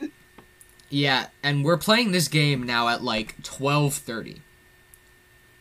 [0.91, 4.43] yeah, and we're playing this game now at like twelve thirty,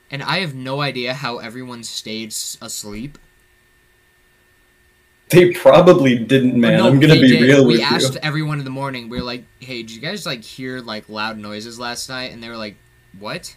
[0.09, 3.19] and I have no idea how everyone stayed s- asleep.
[5.29, 6.79] They probably didn't, man.
[6.79, 7.41] No, I'm gonna be did.
[7.43, 7.87] real We with you.
[7.87, 9.09] We asked everyone in the morning.
[9.09, 12.41] We were like, "Hey, did you guys like hear like loud noises last night?" And
[12.41, 12.77] they were like,
[13.19, 13.55] "What?"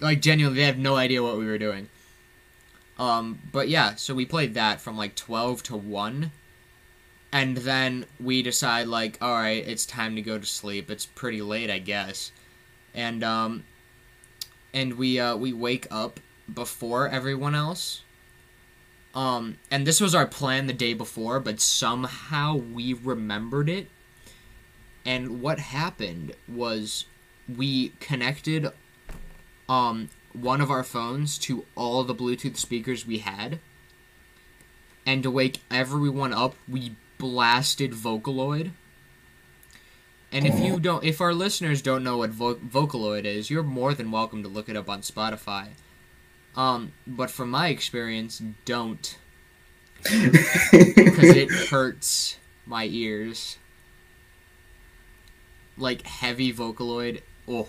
[0.00, 1.88] Like genuinely, they have no idea what we were doing.
[2.98, 6.30] Um, but yeah, so we played that from like twelve to one,
[7.32, 10.90] and then we decide like, all right, it's time to go to sleep.
[10.90, 12.30] It's pretty late, I guess,
[12.94, 13.64] and um,
[14.72, 16.20] and we uh we wake up
[16.52, 18.02] before everyone else.
[19.14, 23.88] Um, and this was our plan the day before, but somehow we remembered it.
[25.06, 27.06] And what happened was
[27.48, 28.68] we connected
[29.68, 33.60] um one of our phones to all the Bluetooth speakers we had.
[35.06, 38.72] And to wake everyone up, we blasted Vocaloid.
[40.32, 43.94] And if you don't if our listeners don't know what Vo- Vocaloid is, you're more
[43.94, 45.68] than welcome to look it up on Spotify.
[46.56, 49.16] Um, but from my experience, don't
[50.02, 53.58] because it hurts my ears.
[55.76, 57.22] Like heavy Vocaloid.
[57.48, 57.68] Oh.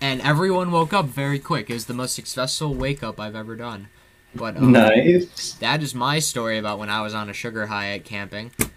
[0.00, 1.70] And everyone woke up very quick.
[1.70, 3.88] It was the most successful wake up I've ever done.
[4.34, 5.54] But um, nice.
[5.54, 8.52] that is my story about when I was on a sugar high at camping.
[8.60, 8.68] Um,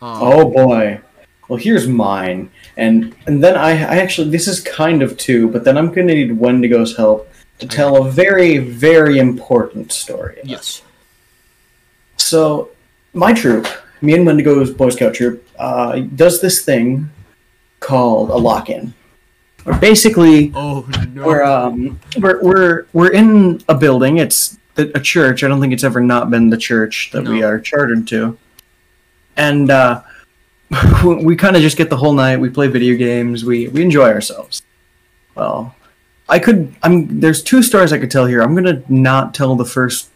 [0.00, 1.00] Oh boy.
[1.48, 5.64] Well, here's mine, and and then I, I actually this is kind of two, but
[5.64, 7.26] then I'm gonna need Wendigo's help
[7.58, 10.38] to tell a very very important story.
[10.44, 10.82] yes.
[12.18, 12.70] So,
[13.14, 13.66] my troop,
[14.02, 17.08] me and Wendigo's Boy Scout troop, uh, does this thing
[17.80, 18.92] called a lock-in.
[19.68, 21.26] Or basically, Oh no.
[21.26, 24.16] we're um, we're we're we're in a building.
[24.16, 25.42] It's a church.
[25.44, 28.38] I don't think it's ever not been the church that we are chartered to.
[29.36, 30.02] And uh,
[31.04, 32.38] we kind of just get the whole night.
[32.38, 33.44] We play video games.
[33.44, 34.62] We we enjoy ourselves.
[35.34, 35.74] Well,
[36.28, 36.74] I could.
[36.82, 37.20] I'm.
[37.20, 38.40] There's two stories I could tell here.
[38.40, 40.08] I'm gonna not tell the first.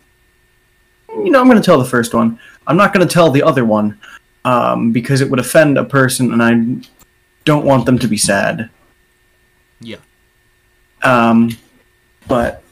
[1.10, 2.38] You know, I'm gonna tell the first one.
[2.66, 3.98] I'm not gonna tell the other one,
[4.46, 6.88] um, because it would offend a person, and I
[7.44, 8.70] don't want them to be sad.
[9.82, 9.96] Yeah.
[11.02, 11.56] Um,
[12.28, 12.62] but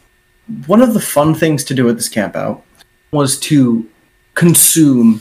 [0.67, 2.65] one of the fun things to do at this camp out
[3.11, 3.89] was to
[4.35, 5.21] consume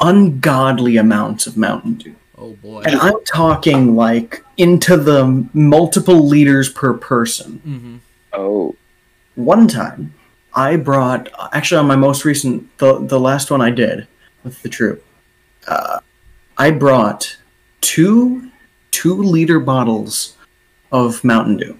[0.00, 2.14] ungodly amounts of Mountain Dew.
[2.38, 2.82] Oh boy.
[2.82, 7.58] And I'm talking like into the multiple liters per person.
[7.58, 7.96] hmm
[8.32, 8.74] Oh.
[9.34, 10.12] One time,
[10.54, 14.06] I brought actually on my most recent the the last one I did
[14.44, 15.04] with the troop.
[15.66, 16.00] Uh,
[16.58, 17.36] I brought
[17.80, 18.50] two
[18.90, 20.35] two liter bottles
[20.96, 21.78] of Mountain Dew,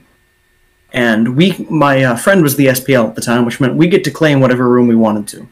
[0.93, 4.05] and we my uh, friend was the SPL at the time, which meant we get
[4.05, 5.49] to claim whatever room we wanted to.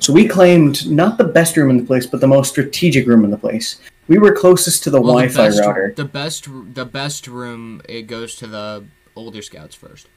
[0.00, 3.24] So we claimed not the best room in the place, but the most strategic room
[3.24, 3.80] in the place.
[4.06, 5.92] We were closest to the Well, Wi-Fi best, router.
[5.96, 7.80] The best, the best room.
[7.88, 8.84] It goes to the
[9.14, 10.08] older scouts first.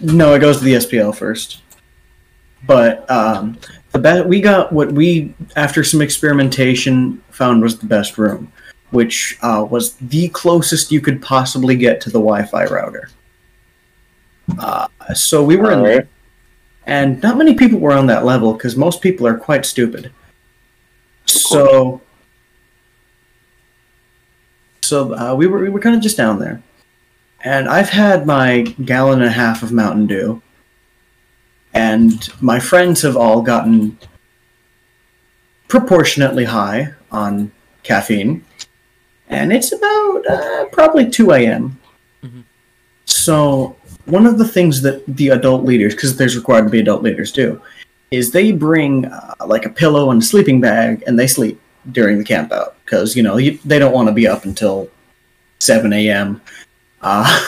[0.00, 1.60] No, it goes to the SPL first.
[2.64, 3.58] But um,
[3.90, 8.52] the be- we got what we after some experimentation found was the best room,
[8.92, 13.08] which uh, was the closest you could possibly get to the Wi-Fi router.
[14.58, 16.08] Uh, so we were in there,
[16.86, 20.12] and not many people were on that level because most people are quite stupid.
[21.26, 22.02] So,
[24.82, 26.62] so uh, we were we were kind of just down there,
[27.42, 30.42] and I've had my gallon and a half of Mountain Dew,
[31.72, 33.96] and my friends have all gotten
[35.68, 37.52] proportionately high on
[37.82, 38.44] caffeine,
[39.32, 41.78] and it's about uh, probably two a.m.
[42.22, 42.44] Mhm.
[43.06, 47.02] So one of the things that the adult leaders, because there's required to be adult
[47.02, 47.60] leaders, do,
[48.10, 52.18] is they bring uh, like a pillow and a sleeping bag, and they sleep during
[52.18, 54.88] the camp out because you know you, they don't want to be up until
[55.58, 56.40] seven a.m.
[57.00, 57.40] Uh,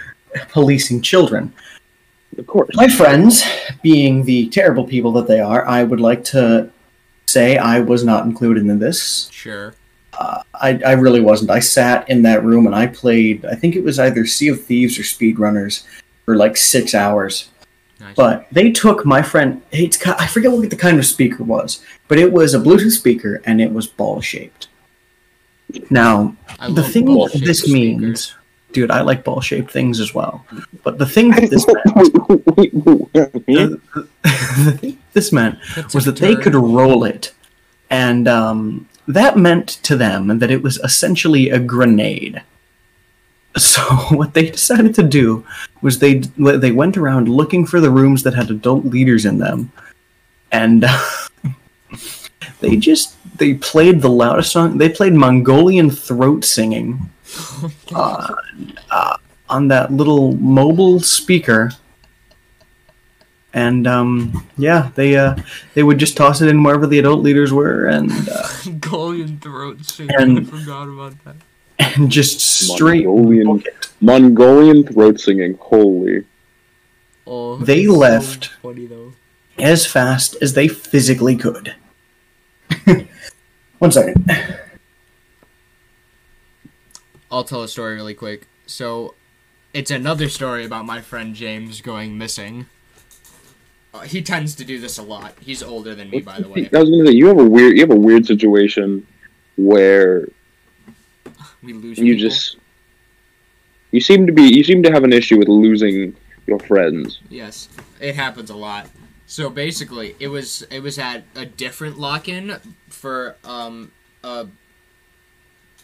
[0.50, 1.52] policing children.
[2.38, 2.74] Of course.
[2.74, 3.44] My friends,
[3.82, 6.70] being the terrible people that they are, I would like to
[7.26, 9.28] say I was not included in this.
[9.30, 9.74] Sure.
[10.12, 11.50] Uh, I, I really wasn't.
[11.50, 14.62] I sat in that room and I played, I think it was either Sea of
[14.62, 15.84] Thieves or Speedrunners
[16.24, 17.48] for like six hours.
[17.98, 18.14] Nice.
[18.16, 22.18] But they took my friend, it's, I forget what the kind of speaker was, but
[22.18, 24.68] it was a Bluetooth speaker and it was ball shaped.
[25.88, 27.72] Now, I the thing that this speakers.
[27.72, 28.34] means,
[28.72, 30.44] dude, I like ball shaped things as well.
[30.82, 31.82] But the thing that this meant,
[33.12, 37.32] the thing this meant That's was a that they could roll it
[37.92, 42.42] and um, that meant to them that it was essentially a grenade.
[43.56, 45.44] So what they decided to do
[45.82, 49.72] was they they went around looking for the rooms that had adult leaders in them,
[50.50, 50.84] and
[52.60, 54.78] they just they played the loudest song.
[54.78, 57.10] They played Mongolian throat singing
[57.94, 58.34] uh,
[58.90, 59.16] uh,
[59.48, 61.72] on that little mobile speaker.
[63.54, 65.36] And um, yeah, they uh,
[65.74, 69.84] they would just toss it in wherever the adult leaders were, and uh, Mongolian throat
[69.84, 70.14] singing.
[70.18, 71.36] And- I forgot about that.
[71.78, 73.62] and just straight Mongolian-
[74.00, 75.58] Mongolian throat singing.
[75.60, 76.24] Holy.
[77.26, 78.46] Oh, They it's so left.
[78.62, 78.88] funny
[79.58, 81.74] as fast as they physically could.
[83.78, 84.24] One second.
[87.30, 88.46] I'll tell a story really quick.
[88.66, 89.14] So,
[89.72, 92.66] it's another story about my friend James going missing.
[93.94, 95.34] Uh, he tends to do this a lot.
[95.40, 96.68] He's older than me, by the way.
[96.72, 99.06] I was gonna say you have a weird you have a weird situation
[99.56, 100.28] where
[101.62, 101.98] We lose.
[101.98, 102.28] you people.
[102.30, 102.56] just
[103.90, 107.20] you seem to be you seem to have an issue with losing your friends.
[107.28, 107.68] Yes,
[108.00, 108.88] it happens a lot.
[109.26, 112.56] So basically, it was it was at a different lock-in
[112.88, 113.92] for um
[114.24, 114.46] a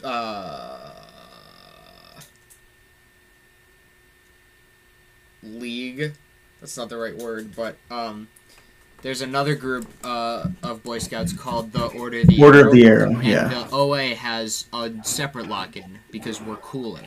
[0.03, 0.91] uh
[5.43, 6.13] league.
[6.61, 8.29] That's not the right word, but um
[9.03, 12.75] there's another group uh, of Boy Scouts called the Order of the Order Arrow, of
[12.75, 13.49] the Arrow, and yeah.
[13.49, 17.03] the OA has a separate lock-in because we're cooler,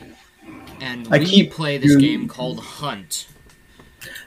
[0.80, 3.28] and I we keep play this you- game called Hunt.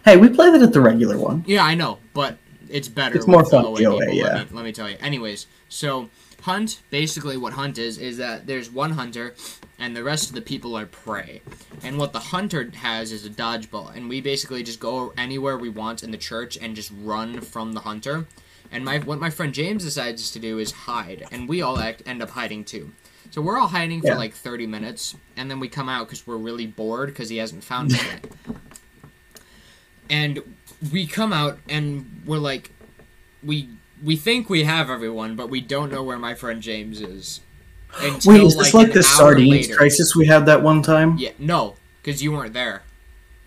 [0.05, 1.43] Hey, we play that at the regular one.
[1.47, 2.37] Yeah, I know, but
[2.69, 3.15] it's better.
[3.15, 4.23] It's more fun, OA the OA, people, yeah.
[4.23, 4.97] Let me, let me tell you.
[5.01, 6.09] Anyways, so
[6.45, 9.33] hunt basically what hunt is is that there's one hunter,
[9.79, 11.41] and the rest of the people are prey.
[11.83, 15.69] And what the hunter has is a dodgeball, and we basically just go anywhere we
[15.69, 18.27] want in the church and just run from the hunter.
[18.71, 22.03] And my what my friend James decides to do is hide, and we all act,
[22.05, 22.91] end up hiding too.
[23.31, 26.37] So we're all hiding for like 30 minutes, and then we come out because we're
[26.37, 28.31] really bored because he hasn't found it yet.
[30.09, 30.43] and
[30.91, 32.71] we come out and we're like,
[33.43, 33.69] we
[34.03, 37.41] we think we have everyone, but we don't know where my friend James is.
[37.99, 39.75] Until, Wait, is this like an the sardines later.
[39.75, 41.17] crisis we had that one time?
[41.17, 42.83] Yeah, no, because you weren't there.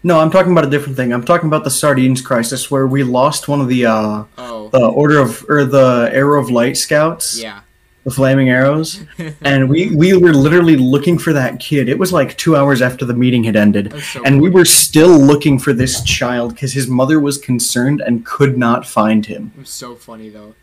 [0.03, 1.13] No, I'm talking about a different thing.
[1.13, 4.87] I'm talking about the sardines crisis where we lost one of the uh Oh, the
[4.87, 7.61] order of or the arrow of light scouts, yeah.
[8.09, 9.05] The flaming arrows,
[9.43, 11.89] and we we were literally looking for that kid.
[11.89, 15.19] It was like two hours after the meeting had ended, so and we were still
[15.19, 19.53] looking for this child because his mother was concerned and could not find him.
[19.57, 20.55] It was so funny though.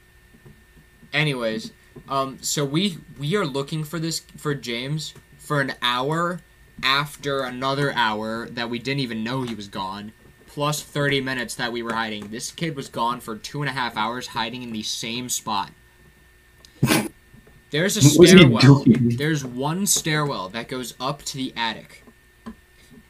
[1.14, 1.72] Anyways,
[2.10, 6.42] um, so we we are looking for this for James for an hour
[6.84, 10.14] after another hour that we didn't even know he was gone,
[10.48, 12.30] plus thirty minutes that we were hiding.
[12.30, 15.70] This kid was gone for two and a half hours, hiding in the same spot.
[17.72, 18.84] There's a stairwell.
[18.88, 22.04] There's one stairwell that goes up to the attic,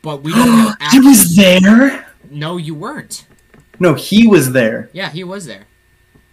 [0.02, 2.08] but we don't was there.
[2.30, 3.26] No, you weren't.
[3.80, 4.90] No, he was there.
[4.94, 5.66] Yeah, he was there.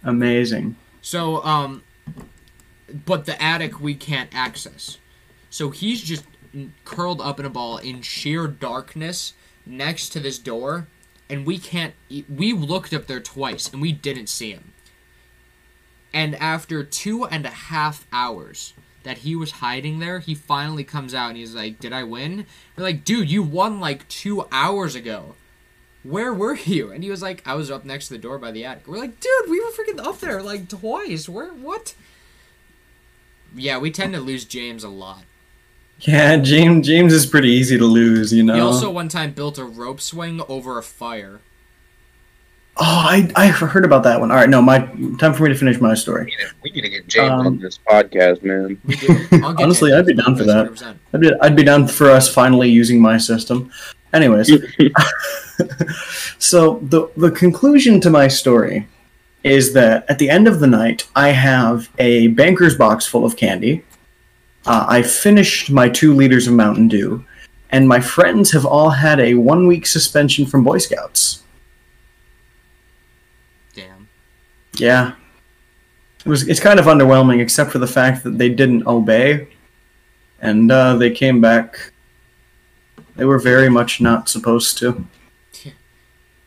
[0.03, 0.75] Amazing.
[1.01, 1.83] So, um,
[3.05, 4.97] but the attic we can't access.
[5.49, 6.25] So he's just
[6.85, 9.33] curled up in a ball in sheer darkness
[9.65, 10.87] next to this door,
[11.29, 11.93] and we can't.
[12.29, 14.72] We looked up there twice, and we didn't see him.
[16.13, 18.73] And after two and a half hours
[19.03, 22.45] that he was hiding there, he finally comes out and he's like, "Did I win?"
[22.77, 25.35] We're like, "Dude, you won like two hours ago."
[26.03, 26.91] where were you?
[26.91, 28.87] And he was like, I was up next to the door by the attic.
[28.87, 31.27] We're like, dude, we were freaking up there like twice.
[31.27, 31.95] Where, what?
[33.55, 35.23] Yeah, we tend to lose James a lot.
[35.99, 36.85] Yeah, James.
[36.85, 38.33] James is pretty easy to lose.
[38.33, 38.55] You know.
[38.55, 41.39] He also one time built a rope swing over a fire.
[42.75, 44.31] Oh, I I heard about that one.
[44.31, 44.79] All right, no, my
[45.19, 46.33] time for me to finish my story.
[46.63, 48.79] We need to get James Um, on this podcast, man.
[48.85, 49.11] We did.
[49.43, 50.71] I'll get Honestly, I'd be down for that.
[50.71, 50.95] 100%.
[51.13, 53.71] I'd be, I'd be down for us finally using my system.
[54.11, 54.47] Anyways,
[56.39, 58.87] so the the conclusion to my story
[59.43, 63.35] is that at the end of the night, I have a banker's box full of
[63.35, 63.83] candy.
[64.65, 67.23] Uh, I finished my two liters of Mountain Dew,
[67.69, 71.43] and my friends have all had a one week suspension from Boy Scouts.
[73.75, 74.07] Damn.
[74.75, 75.13] Yeah.
[76.25, 79.47] It was it's kind of underwhelming except for the fact that they didn't obey
[80.41, 81.93] and uh, they came back
[83.15, 85.05] they were very much not supposed to.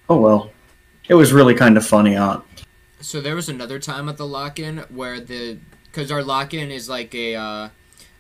[0.09, 0.53] Oh well.
[1.09, 2.41] It was really kind of funny, huh?
[3.01, 7.15] So there was another time at the lock-in where the because our lock-in is like
[7.15, 7.69] a uh,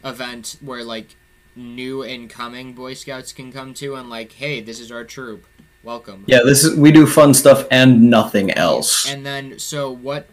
[0.04, 1.16] event where like
[1.54, 5.46] new incoming Boy Scouts can come to and like, hey, this is our troop,
[5.86, 6.24] welcome.
[6.26, 9.08] Yeah, this is we do fun stuff and nothing else.
[9.10, 10.26] And then so what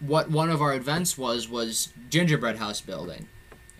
[0.00, 3.28] what one of our events was was gingerbread house building.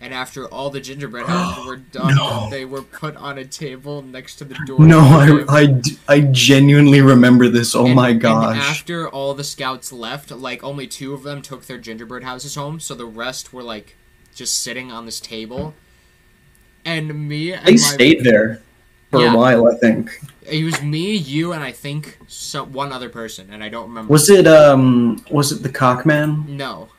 [0.01, 2.47] And after all the gingerbread houses were done, No.
[2.49, 4.79] they were put on a table next to the door.
[4.79, 7.75] No, I, I, I genuinely remember this.
[7.75, 8.57] Oh and- my and gosh.
[8.57, 12.79] after all the scouts left, like only two of them took their gingerbread houses home,
[12.79, 13.97] so the rest were like
[14.33, 15.73] just sitting on this table.
[16.85, 18.61] And me and They my stayed there
[19.11, 19.33] for Yeah.
[19.33, 20.11] a while, I think.
[20.45, 24.11] It was me, you, and I think some one other person, and I don't remember.
[24.11, 26.45] Was it um was it the cockman?
[26.57, 26.89] No.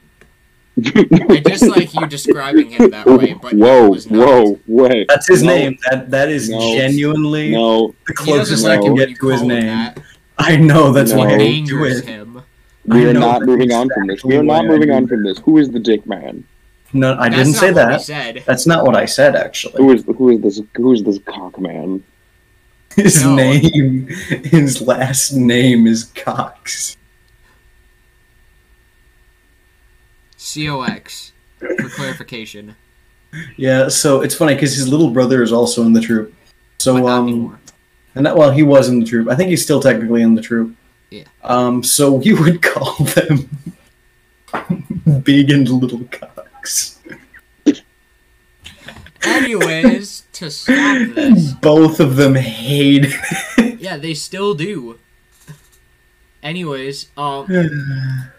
[0.85, 5.07] I just like you describing him that way, but no, whoa, it was whoa, wait.
[5.09, 5.55] That's his No.
[5.55, 5.79] name.
[5.91, 6.59] That that is No.
[6.75, 9.67] genuinely No, the closest like I can get to his name.
[9.67, 9.99] that.
[10.39, 11.19] I know that's No.
[11.19, 12.05] why I It didn't do angers it.
[12.07, 12.43] him.
[12.87, 14.25] we I are not that moving on from this.
[14.25, 15.39] We are not moving on from this.
[15.41, 16.45] Who is the dick man?
[16.93, 18.01] No, I That's didn't say that.
[18.03, 18.43] said.
[18.47, 19.83] That's not what I said actually.
[19.83, 20.63] Who is who is this?
[20.77, 22.03] Who is this cock man?
[23.03, 23.35] His No.
[23.37, 26.97] name, his last name is Cox.
[30.39, 32.77] COX for clarification.
[33.57, 36.35] Yeah, so it's funny because his little brother is also in the troop.
[36.79, 37.61] So um, anymore.
[38.15, 39.29] and that well, he was in the troop.
[39.29, 40.75] I think he's still technically in the troop.
[41.11, 41.25] Yeah.
[41.43, 43.49] Um, so we would call them
[45.23, 47.00] big and little cocks.
[49.23, 53.07] Anyways, to stop this, Both of them hate.
[53.79, 54.99] yeah, they still do.
[56.43, 58.31] Anyways, um,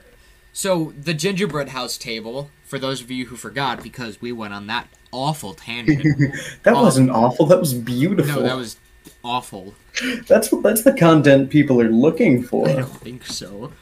[0.53, 2.49] so the gingerbread house table.
[2.65, 6.03] For those of you who forgot, because we went on that awful tangent.
[6.63, 7.45] that Um, wasn't awful.
[7.45, 8.41] That was beautiful.
[8.41, 8.77] No, that was
[9.25, 9.75] awful.
[10.27, 12.69] That's what that's the content people are looking for.
[12.69, 13.73] I don't think so.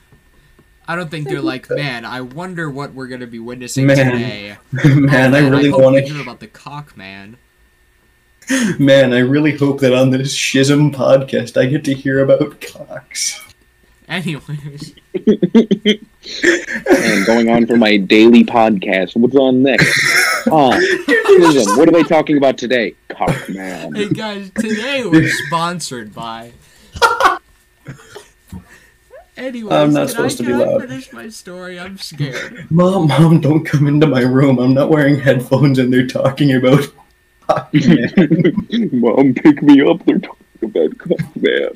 [0.90, 2.04] I don't think they're like, man.
[2.04, 4.12] I wonder what we're gonna be witnessing Man.
[4.12, 4.58] today.
[4.96, 7.38] man, Oh, I really want to hear about the cock man.
[8.80, 13.40] Man, I really hope that on this Schism podcast I get to hear about cocks.
[14.08, 16.00] Anyways, And
[17.28, 19.16] going on for my daily podcast.
[19.16, 19.96] What's on next?
[20.52, 22.96] Ah, Schism, what are they talking about today?
[23.10, 23.94] Cock man.
[23.94, 26.54] hey guys, today we're sponsored by.
[29.40, 30.82] Anyways, I'm not can supposed I, to be can I loud.
[30.82, 31.80] finish my story?
[31.80, 32.68] I'm scared.
[32.72, 34.60] Mom, mom, don't come into my room.
[34.60, 36.86] I'm not wearing headphones and they're talking about
[37.48, 38.54] cock man.
[38.92, 40.06] Mom, pick me up.
[40.06, 41.70] They're talking about cock man.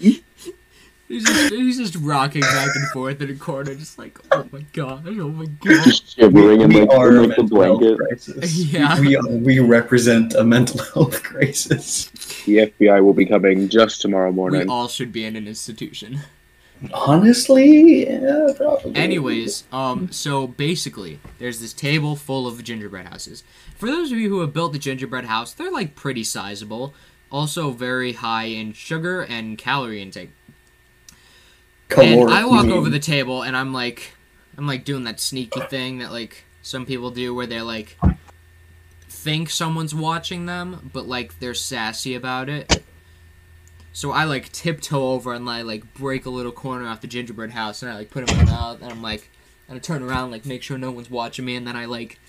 [1.09, 4.65] He's just, he's just rocking back and forth in a corner, just like, oh my
[4.73, 5.83] god, oh my god.
[5.83, 7.97] Just shivering in we like, are in a like the mental health blanket.
[7.97, 8.65] crisis.
[8.73, 8.99] Yeah.
[8.99, 12.05] We, we represent a mental health crisis.
[12.45, 14.61] The FBI will be coming just tomorrow morning.
[14.61, 14.81] We morning.
[14.81, 16.19] all should be in an institution.
[16.91, 18.95] Honestly, yeah, probably.
[18.95, 23.43] Anyways, um, so basically, there's this table full of gingerbread houses.
[23.75, 26.93] For those of you who have built the gingerbread house, they're like pretty sizable.
[27.31, 30.31] Also, very high in sugar and calorie intake.
[31.97, 34.13] And I walk over the table and I'm like,
[34.57, 37.97] I'm like doing that sneaky thing that like some people do where they're like,
[39.09, 42.83] think someone's watching them, but like they're sassy about it.
[43.93, 47.51] So I like tiptoe over and I like break a little corner off the gingerbread
[47.51, 49.29] house and I like put it in my mouth and I'm like,
[49.69, 52.19] and I turn around like make sure no one's watching me and then I like,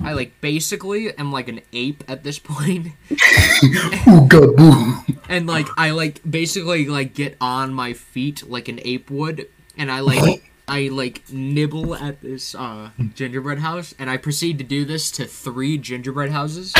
[0.00, 2.88] I like basically am like an ape at this point.
[3.10, 5.14] Ooga boo.
[5.28, 9.90] and like I like basically like get on my feet like an ape would, and
[9.90, 14.84] I like I like nibble at this uh gingerbread house, and I proceed to do
[14.84, 16.74] this to three gingerbread houses.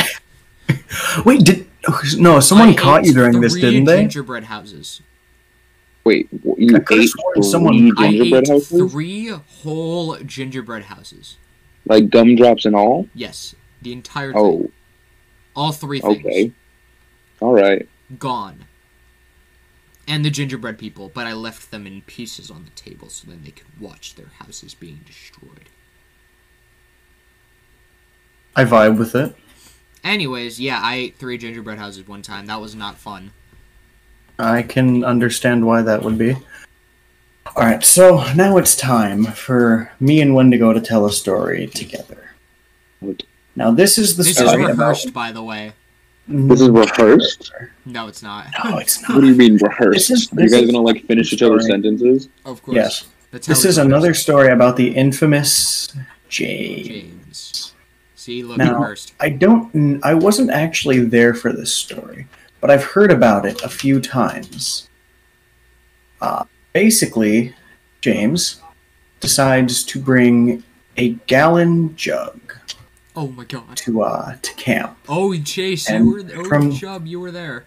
[1.25, 1.67] Wait, did
[2.17, 2.39] no?
[2.39, 4.01] Someone I caught you during this, didn't they?
[4.01, 5.01] Gingerbread houses.
[6.03, 6.27] Wait,
[6.57, 7.07] you ate three
[7.41, 8.91] someone- I gingerbread ate houses?
[8.91, 11.37] three whole gingerbread houses.
[11.85, 13.07] Like gumdrops and all?
[13.13, 14.57] Yes, the entire oh.
[14.57, 14.71] thing.
[15.55, 16.51] Oh, All three things okay.
[17.41, 17.87] All right.
[18.17, 18.65] gone.
[20.07, 23.41] And the gingerbread people, but I left them in pieces on the table so then
[23.43, 25.69] they could watch their houses being destroyed.
[28.55, 29.35] I vibe with it.
[30.03, 32.45] Anyways, yeah, I ate three gingerbread houses one time.
[32.45, 33.31] That was not fun.
[34.37, 36.33] I can understand why that would be.
[37.55, 42.31] All right, so now it's time for me and Wendigo to tell a story together.
[43.55, 44.45] Now, this is the story.
[44.45, 45.73] This is story rehearsed, by the way.
[46.27, 47.51] This is rehearsed?
[47.85, 48.47] No, it's not.
[48.63, 49.15] No, it's not.
[49.15, 50.09] What do you mean rehearsed?
[50.09, 52.29] This is- Are you guys gonna like finish each other's sentences?
[52.45, 52.75] Of course.
[52.75, 53.05] Yes.
[53.31, 55.91] That's This is another story about the infamous
[56.29, 56.87] James.
[56.87, 57.18] James.
[58.29, 58.93] See, look, Now-.
[59.19, 59.99] I don't.
[60.03, 62.27] I wasn't actually there for this story,
[62.61, 64.87] but I've heard about it a few times.
[66.21, 67.55] Uh, basically,
[68.01, 68.61] James
[69.19, 70.63] decides to bring
[70.95, 72.39] a gallon jug
[73.15, 73.75] Oh my god.
[73.77, 74.95] to uh to camp.
[75.09, 76.23] Oh, Chase, And you were.
[76.35, 77.65] Oh, from- Chubb, you were there.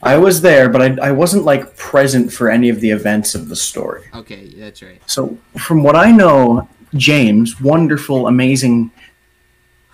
[0.00, 3.48] I was there, but I, I wasn't like present for any of the events of
[3.48, 4.04] the story.
[4.14, 5.00] Okay, that's right.
[5.10, 8.90] So, from what I know, James, wonderful, amazing,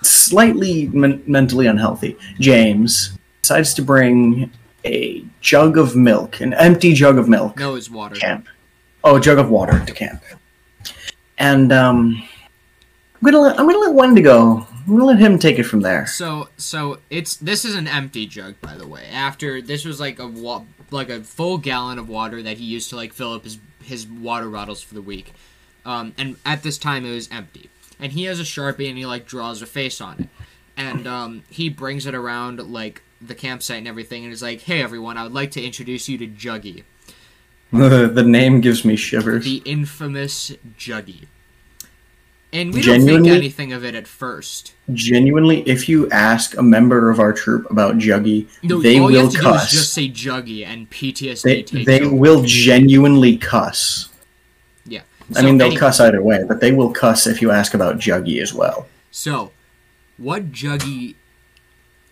[0.02, 4.50] slightly men- mentally unhealthy James, decides to bring
[4.84, 8.14] a jug of milk, an empty jug of milk, No, it's water.
[8.16, 8.46] camp.
[9.04, 10.22] Oh, a jug of water to camp.
[11.38, 12.22] And um,
[13.14, 14.66] I'm gonna let I'm gonna let Wendigo.
[14.70, 16.06] I'm gonna let him take it from there.
[16.06, 19.06] So so it's this is an empty jug by the way.
[19.12, 22.90] After this was like a wa- like a full gallon of water that he used
[22.90, 25.32] to like fill up his his water bottles for the week.
[25.86, 27.70] Um, and at this time it was empty.
[28.00, 30.28] And he has a sharpie and he like draws a face on it.
[30.76, 34.82] And um, he brings it around like the campsite and everything and is like, "Hey
[34.82, 36.84] everyone, I would like to introduce you to Juggy,
[37.70, 39.44] the name gives me shivers.
[39.44, 41.26] the infamous Juggy."
[42.52, 44.74] And we don't think anything of it at first.
[44.92, 49.30] Genuinely, if you ask a member of our troop about Juggy, No, they will have
[49.30, 49.70] to do is cuss.
[49.70, 54.09] just say Juggy and PTSD they they will genuinely cuss.
[55.30, 55.38] Yeah.
[55.40, 57.98] I mean, they'll anyway, cuss either way, but they will cuss if you ask about
[57.98, 58.86] Juggy as well.
[59.10, 59.52] So,
[60.18, 61.14] what Juggy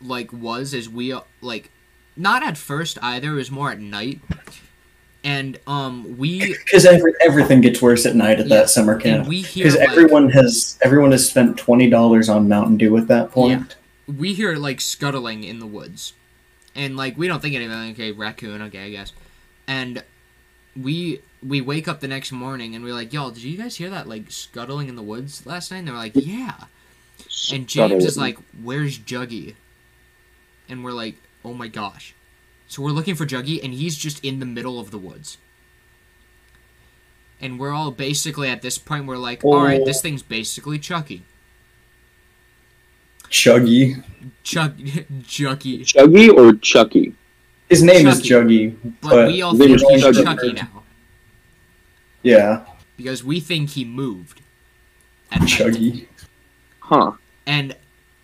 [0.01, 1.71] like was is we uh, like
[2.17, 3.33] not at first either.
[3.33, 4.21] It was more at night,
[5.25, 9.27] and um we Because every, everything gets worse at night at Yeah, that summer camp.
[9.29, 13.09] we hear Because like, everyone has everyone has spent twenty dollars on Mountain Dew at
[13.09, 13.77] that point.
[14.07, 16.13] we hear like scuttling in the woods,
[16.75, 17.93] and like we don't think anything.
[17.93, 18.63] Okay, raccoon.
[18.63, 19.13] Okay, I guess,
[19.67, 20.03] and
[20.81, 23.91] we we wake up the next morning and we're like, "Y'all, did you guys hear
[23.91, 26.65] that like scuttling in the woods last night?" And they're like, "Yeah."
[27.53, 29.55] And James is like, "Where's Juggy?"
[30.69, 32.15] And we're like, "Oh my gosh!"
[32.67, 35.39] So we're looking for Juggy, and he's just in the middle of the woods.
[37.41, 39.07] And we're all basically at this point.
[39.07, 39.85] We're like, "All right, Oh.
[39.85, 41.23] this thing's basically Chucky,
[43.31, 44.03] Chuggy.
[44.43, 47.15] Chuck, Juggy." Chuggy or Chucky?
[47.69, 48.71] His name is Chucky.
[48.71, 50.25] Juggy, But, but, we all think he's Chucky.
[50.25, 50.83] Chucky now
[52.29, 52.65] yeah,
[52.97, 54.43] because we think he moved.
[55.31, 55.49] At night.
[55.49, 56.07] Chuggy.
[56.81, 57.13] Huh.
[57.47, 57.77] And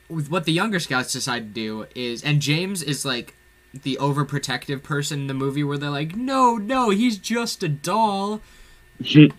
[0.09, 3.35] with what the younger scouts decide to do is, and James is like
[3.73, 8.41] the overprotective person in the movie where they're like, no, no, he's just a doll.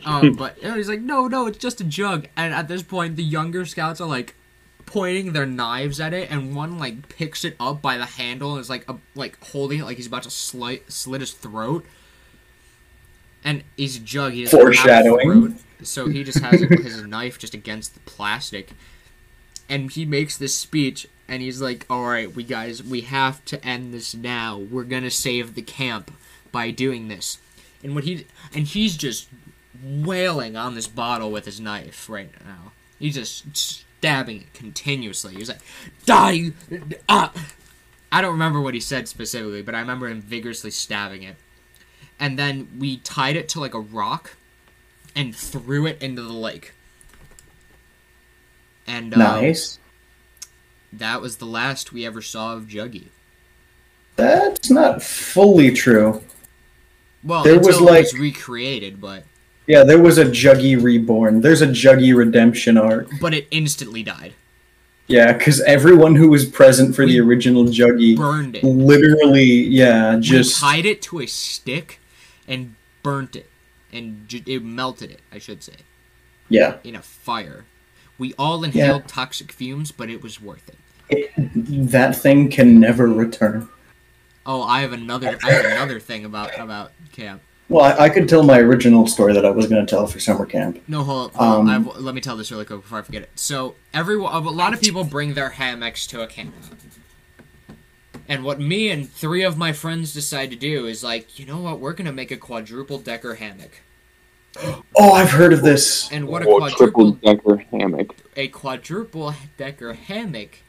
[0.06, 2.28] Um, but he's like, no, no, it's just a jug.
[2.36, 4.36] And at this point, the younger scouts are like
[4.86, 8.60] pointing their knives at it, and one like picks it up by the handle and
[8.60, 11.86] is like, a, like holding it like he's about to slit slit his throat.
[13.46, 14.34] And he's a jug.
[14.34, 15.32] He doesn't have a Foreshadowing.
[15.32, 18.72] throat, so he just has his knife just against the plastic,
[19.70, 21.08] and he makes this speech.
[21.28, 24.58] And he's like, "All right, we guys, we have to end this now.
[24.58, 26.12] We're gonna save the camp
[26.52, 27.38] by doing this."
[27.84, 29.28] And what he and he's just
[29.84, 32.72] wailing on this bottle with his knife right now.
[33.00, 35.36] He's just stabbing it continuously.
[35.36, 35.62] He's like,
[36.06, 36.52] "Die!"
[37.08, 37.32] Ah.
[38.12, 41.36] I don't remember what he said specifically, but I remember him vigorously stabbing it.
[42.20, 44.36] And then we tied it to like a rock
[45.16, 46.74] and threw it into the lake.
[48.88, 49.80] And uh, Nice.
[50.94, 53.06] that was the last we ever saw of Juggy.
[54.16, 56.22] That's not fully true.
[57.24, 59.26] Well, There was, it like- was recreated, but
[59.68, 61.42] Yeah, there was a Juggy reborn.
[61.42, 63.10] There's a Juggy redemption arc.
[63.20, 64.34] but it instantly died.
[65.08, 68.64] Yeah, because everyone who was present for the original Juggy Burned it.
[68.64, 72.00] literally, yeah, just we tied it to a stick
[72.48, 73.50] and burnt it,
[73.92, 75.22] and ju- it melted it.
[75.32, 75.74] I should say
[76.50, 76.78] yeah.
[76.84, 77.66] in a fire.
[78.18, 81.32] We all inhaled toxic fumes, but it was worth it.
[81.92, 83.68] That thing can never return.
[84.46, 85.38] Oh, I have another.
[85.44, 87.42] I have another thing about about camp.
[87.68, 90.20] Well, I, I could tell my original story that I was going to tell for
[90.20, 90.82] summer camp.
[90.88, 91.36] No, hold up.
[91.36, 92.00] Hold Um, up.
[92.00, 93.32] Let me tell this really quick before I forget it.
[93.36, 96.54] So, everyone, a lot of people bring their hammocks to a camp.
[98.28, 101.60] And what me and three of my friends decide to do is like, you know
[101.60, 101.80] what?
[101.80, 103.82] We're gonna make a quadruple decker hammock.
[104.98, 106.10] Oh, I've heard of this.
[106.12, 108.16] And what a oh, Or triple quadruple decker hammock.
[108.38, 110.60] a quadruple decker hammock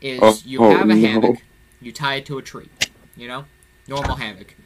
[0.00, 1.06] is Oh, you oh, have a oh, no.
[1.06, 1.36] hammock,
[1.80, 2.70] you tie it to a tree,
[3.16, 3.44] you know,
[3.86, 4.56] normal hammock,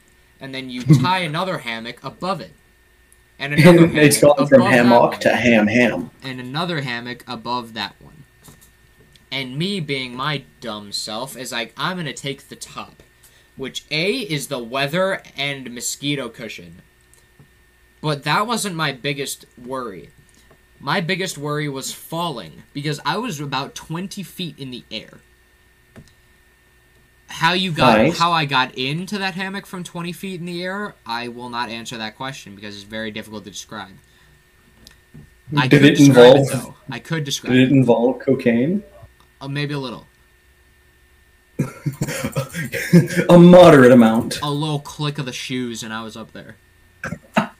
[0.40, 2.52] and then you tie another hammock above it,
[3.38, 6.10] and another hammock it's gone from hammock to ham ham.
[6.22, 8.21] and another hammock above that one.
[9.32, 13.02] And me being my dumb self is like, I'm gonna take the top,
[13.56, 16.82] which A is the weather and mosquito cushion.
[18.02, 20.10] But that wasn't my biggest worry.
[20.78, 25.20] My biggest worry was falling because I was about 20 feet in the air.
[27.28, 28.18] How you got Nice.
[28.18, 31.70] how I got into that hammock from 20 feet in the air, I will not
[31.70, 33.92] answer that question because it's very difficult to describe.
[35.56, 36.74] I Did could it describe involve- it.
[36.90, 37.64] I could describe Did it.
[37.68, 38.82] it involve cocaine?
[39.42, 40.06] Uh, maybe a little.
[43.28, 44.40] a moderate amount.
[44.40, 46.56] A little click of the shoes and I was up there.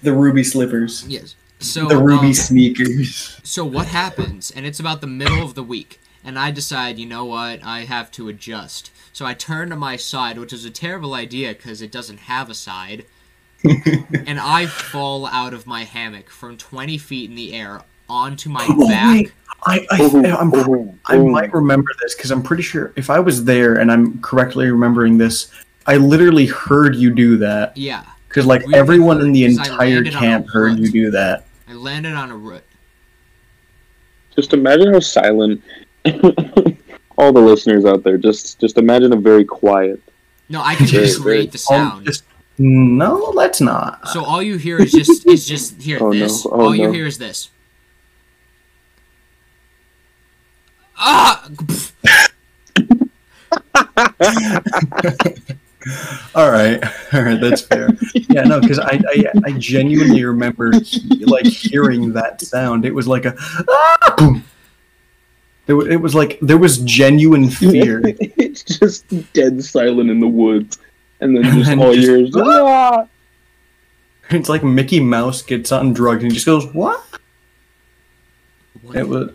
[0.00, 1.06] The ruby slippers.
[1.06, 1.34] Yes.
[1.58, 3.38] So the ruby um, sneakers.
[3.42, 4.50] So what happens?
[4.50, 7.62] And it's about the middle of the week, and I decide, you know what?
[7.62, 8.90] I have to adjust.
[9.12, 12.48] So I turn to my side, which is a terrible idea because it doesn't have
[12.48, 13.04] a side,
[13.64, 18.66] and I fall out of my hammock from 20 feet in the air onto my
[18.68, 19.26] Oh, back.
[19.68, 21.30] I, I, Ooh, I'm, ooh, I mm-hmm.
[21.32, 25.18] might remember this because I'm pretty sure if I was there and I'm correctly remembering
[25.18, 25.50] this,
[25.86, 27.76] I literally heard you do that.
[27.76, 30.48] Yeah, Because like We everyone in the heard 'cause I entire landed on a camp
[30.48, 31.46] heard you do that.
[31.68, 32.62] I landed on a root.
[34.36, 35.62] Just imagine how silent
[37.18, 38.18] all the listeners out there.
[38.18, 40.00] Just just imagine a very quiet.
[40.48, 42.06] No, I can Very, just very- create the Oh, sound.
[42.06, 42.22] just-
[42.58, 44.08] no, let's not.
[44.08, 46.18] So all you hear is just is just here Oh, no.
[46.18, 46.46] this.
[46.46, 47.50] Oh, all you hear is this.
[50.98, 51.46] Ah!
[56.34, 56.82] all right,
[57.12, 57.88] all right, that's fair.
[58.14, 60.72] yeah, no, because I, I I genuinely remember
[61.20, 62.84] like hearing that sound.
[62.84, 64.44] It was like a ah, boom.
[65.68, 68.00] It, it was like there was genuine fear.
[68.18, 70.78] it's just dead silent in the woods,
[71.20, 73.06] and then And just then all just- you hear is ah!
[74.30, 77.00] It's like Mickey Mouse gets on drugs and he just goes, "What?"
[78.82, 78.96] What?
[78.96, 79.30] It was,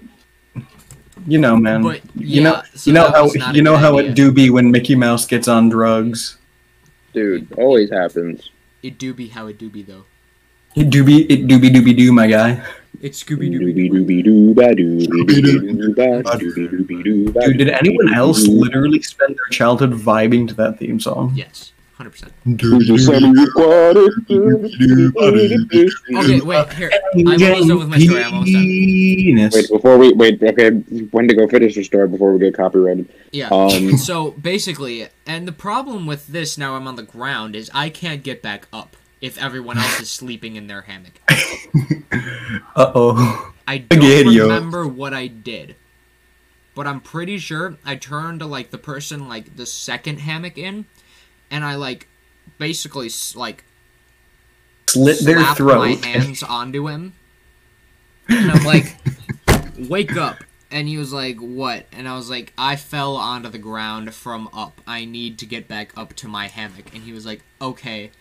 [1.27, 1.83] you know, man.
[1.83, 4.11] But, you know, so you know how was not a you know how idea.
[4.11, 6.37] it do be when Mickey Mouse gets on drugs.
[7.13, 8.49] Dude, always happens.
[8.83, 10.05] It do be how it do be though.
[10.75, 12.63] It do be it do be do be do, my guy.
[13.01, 13.73] It's Scooby Doo.
[17.33, 21.33] Dude, did anyone else literally spend their childhood vibing to that theme song?
[21.35, 22.33] Yes, hundred percent.
[26.13, 26.91] Okay, wait here.
[27.15, 28.23] I'm almost done with my story.
[28.23, 28.63] I'm almost done.
[28.63, 29.53] Penis.
[29.53, 30.71] Wait, before we wait, okay,
[31.11, 33.07] Wendigo finish your story before we get copyrighted.
[33.31, 33.49] Yeah.
[33.49, 37.89] Um, So basically, and the problem with this now I'm on the ground is I
[37.89, 41.19] can't get back up if everyone else is sleeping in their hammock.
[42.75, 43.53] Uh oh.
[43.67, 44.43] I don't get you.
[44.43, 45.75] remember what I did.
[46.73, 50.85] But I'm pretty sure I turned to like the person like the second hammock in
[51.51, 52.07] and I like
[52.57, 53.63] basically like
[54.87, 56.01] Slit their throat.
[56.01, 57.13] my hands onto him.
[58.27, 58.95] And I'm like,
[59.77, 60.37] wake up.
[60.69, 61.85] And he was like, what?
[61.91, 64.79] And I was like, I fell onto the ground from up.
[64.87, 66.93] I need to get back up to my hammock.
[66.93, 68.11] And he was like, okay.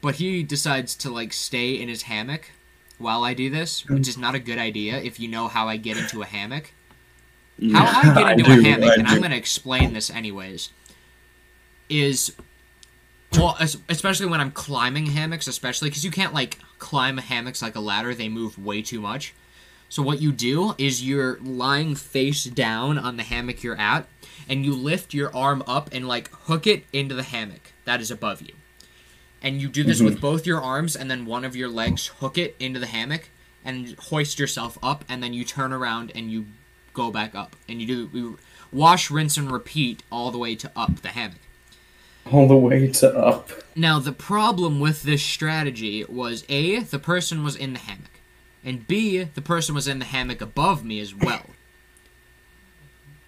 [0.00, 2.50] But he decides to like stay in his hammock
[2.98, 5.76] while I do this, which is not a good idea if you know how I
[5.76, 6.72] get into a hammock.
[7.72, 10.70] How I get I into do, a hammock, and I'm going to explain this anyways,
[11.88, 12.32] is
[13.36, 13.56] well,
[13.88, 18.14] especially when I'm climbing hammocks, especially because you can't like climb hammocks like a ladder;
[18.14, 19.34] they move way too much.
[19.88, 24.06] So what you do is you're lying face down on the hammock you're at,
[24.48, 28.10] and you lift your arm up and like hook it into the hammock that is
[28.10, 28.54] above you.
[29.42, 30.06] And you do this mm-hmm.
[30.06, 33.28] with both your arms, and then one of your legs hook it into the hammock
[33.64, 36.46] and hoist yourself up, and then you turn around and you
[36.92, 38.38] go back up, and you do you
[38.72, 41.45] wash, rinse, and repeat all the way to up the hammock.
[42.32, 43.50] All the way to up.
[43.76, 48.20] Now, the problem with this strategy was A, the person was in the hammock,
[48.64, 51.42] and B, the person was in the hammock above me as well.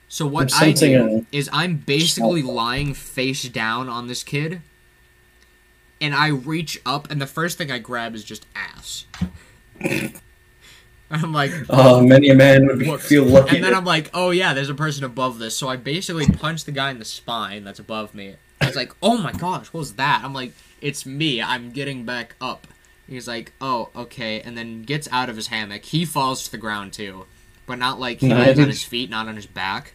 [0.09, 4.62] So, what I do a- is I'm basically lying face down on this kid,
[6.01, 9.05] and I reach up, and the first thing I grab is just ass.
[11.11, 13.57] I'm like, Oh, many a man would be, feel lucky.
[13.57, 15.57] and then I'm like, oh yeah, there's a person above this.
[15.57, 18.34] So I basically punch the guy in the spine that's above me.
[18.61, 20.23] I was like, oh my gosh, what was that?
[20.25, 21.41] I'm like, it's me.
[21.43, 22.67] I'm getting back up.
[23.07, 24.41] He's like, oh, okay.
[24.41, 25.85] And then gets out of his hammock.
[25.85, 27.27] He falls to the ground too.
[27.67, 29.93] But not like he lands on his feet, not on his back.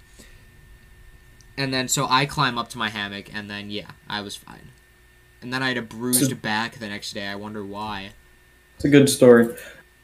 [1.57, 4.69] And then so I climb up to my hammock, and then yeah, I was fine.
[5.41, 7.27] And then I had a bruised So- back the next day.
[7.27, 8.11] I wonder why.
[8.75, 9.55] It's a good story.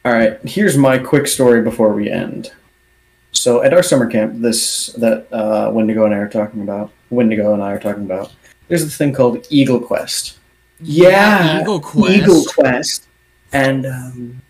[0.05, 2.51] All right, here's my quick story before we end.
[3.31, 7.53] So at our summer camp, this that uh, Wendigo and I are talking about, Wendigo
[7.53, 8.31] and I are talking about,
[8.69, 10.37] there's this thing called Eagle Quest.
[10.79, 12.15] Yeah, Eagle Quest.
[12.17, 13.07] Eagle Quest,
[13.51, 14.41] and um,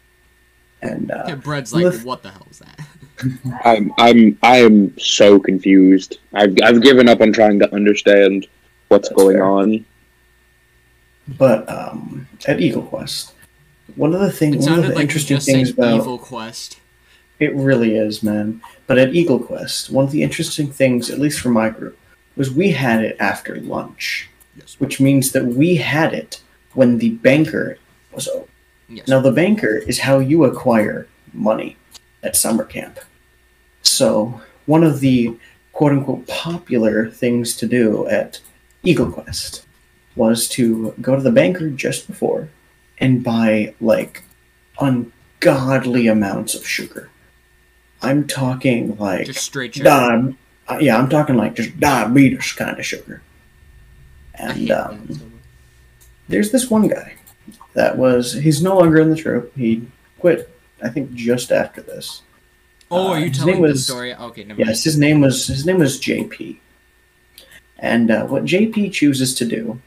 [0.84, 2.80] and uh, Yeah, Bread's like, Lif- what the hell is that?
[3.65, 6.20] I'm I'm I am so confused.
[6.34, 8.47] I've I've given up on trying to understand
[8.89, 9.45] what's That's going fair.
[9.45, 9.86] on.
[11.38, 13.34] but um, at Eagle Quest,
[13.95, 16.17] one of the things, one of sounded the like interesting just things said about Evil
[16.17, 16.80] Quest.
[17.39, 18.61] It really is, man.
[18.88, 21.97] But at Eagle Quest, one of the interesting things, at least for my group,
[22.39, 24.77] was we had it after lunch, Yes.
[24.79, 26.41] which means that we had it
[26.73, 27.77] when the banker
[28.13, 28.47] was open.
[28.87, 29.07] Yes.
[29.07, 31.75] Now, the banker is how you acquire money
[32.23, 32.99] at summer camp.
[33.83, 35.37] So, one of the
[35.73, 38.39] quote unquote popular things to do at
[38.83, 39.65] Eagle Quest
[40.15, 42.49] was to go to the banker just before
[42.99, 44.23] and buy like
[44.79, 47.09] ungodly amounts of sugar.
[48.01, 49.83] I'm talking like Just straight sugar.
[50.80, 53.22] Yeah, I'm talking like just diabetes kind of sugar.
[54.36, 55.34] And um, that so much.
[56.28, 57.15] there's this one guy
[57.74, 59.51] that was he's no longer in the troop.
[59.55, 59.88] He
[60.20, 60.49] quit,
[60.84, 62.22] I think, just after this.
[62.91, 64.13] Oh, are uh, you his telling name the was- story?
[64.15, 66.57] Okay, never Yes, his name was his name was JP.
[67.80, 69.80] And uh, what JP chooses to do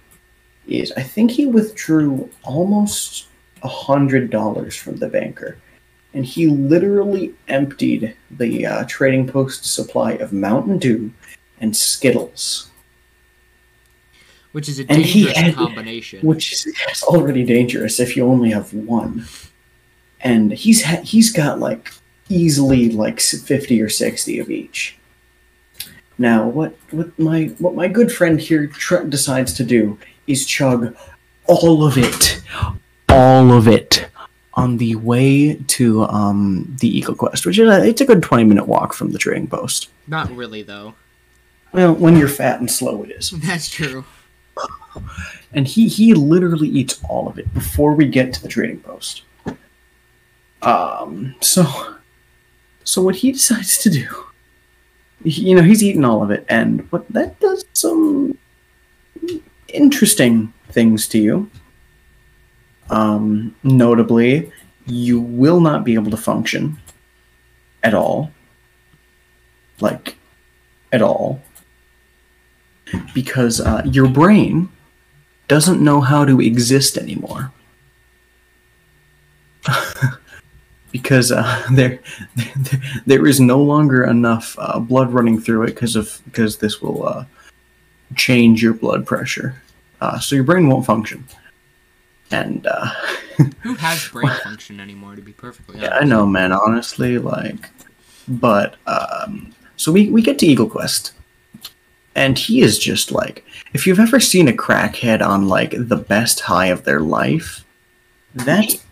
[0.67, 3.27] is, I think he withdrew almost
[3.63, 5.59] a hundred dollars from the banker,
[6.15, 11.13] and he literally emptied the uh, trading post supply of Mountain Dew
[11.61, 12.71] and Skittles.
[14.53, 16.21] Which is a dangerous had- combination.
[16.27, 19.27] which is it's already dangerous if you only have one.
[20.21, 21.91] And he's ha- he's got like
[22.29, 24.99] easily like fifty or sixty of each.
[26.19, 30.95] Now, what what my what my good friend here tr- decides to do is chug
[31.47, 32.41] all of it,
[33.09, 34.07] all of it,
[34.55, 38.45] on the way to um the Eagle Quest, which is a, it's a good twenty
[38.45, 39.89] minute walk from the trading post.
[40.07, 40.95] Not really, though.
[41.73, 43.31] Well, when you're fat and slow, it is.
[43.37, 44.05] That's true.
[45.53, 49.23] and he he literally eats all of it before we get to the trading post.
[50.61, 51.65] Um, so
[52.85, 54.07] so what he decides to do,
[55.25, 58.37] you know, he's eaten all of it, and what that does some
[59.69, 61.51] interesting things to you.
[62.93, 64.53] Um, notably,
[64.85, 66.79] you will not be able to function
[67.83, 68.31] at all,
[69.81, 70.17] like
[70.93, 71.41] at all,
[73.15, 74.69] because uh, your brain
[75.49, 77.51] doesn't know how to exist anymore.
[80.93, 81.99] because uh, there,
[82.37, 86.83] there, there is no longer enough uh, blood running through it because of because this
[86.83, 87.25] will uh,
[88.17, 89.63] change your blood pressure,
[90.03, 91.25] uh, so your brain won't function.
[92.33, 92.87] And uh,
[93.61, 95.17] Who has brain function anymore?
[95.17, 95.93] To be perfectly honest.
[95.93, 96.53] yeah, I know, man.
[96.53, 97.71] Honestly, like,
[98.29, 101.13] but um, so we we get to Eagle Quest,
[102.15, 106.41] and he is just like, if you've ever seen a crackhead on like the best
[106.41, 107.65] high of their life,
[108.35, 108.83] that's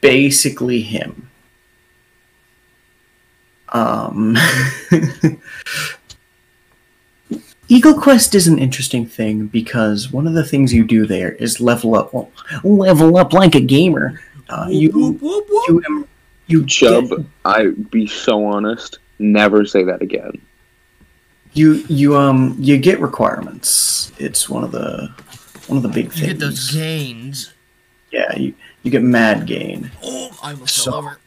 [0.00, 1.30] basically him.
[3.70, 4.36] Um,
[7.72, 11.58] Eagle Quest is an interesting thing because one of the things you do there is
[11.58, 12.30] level up, well,
[12.62, 14.20] level up like a gamer.
[14.50, 15.82] Uh, you Whoop, whoop, whoop.
[15.86, 16.08] you
[16.48, 18.98] you Chubb, get- I be so honest.
[19.18, 20.32] Never say that again.
[21.54, 24.12] you you um you get requirements.
[24.18, 25.10] It's one of the
[25.68, 26.20] one of the big things.
[26.20, 27.52] You get those gains.
[28.10, 28.52] Yeah, you
[28.82, 29.90] you get mad gain.
[30.02, 31.18] Oh, I almost So- fell over.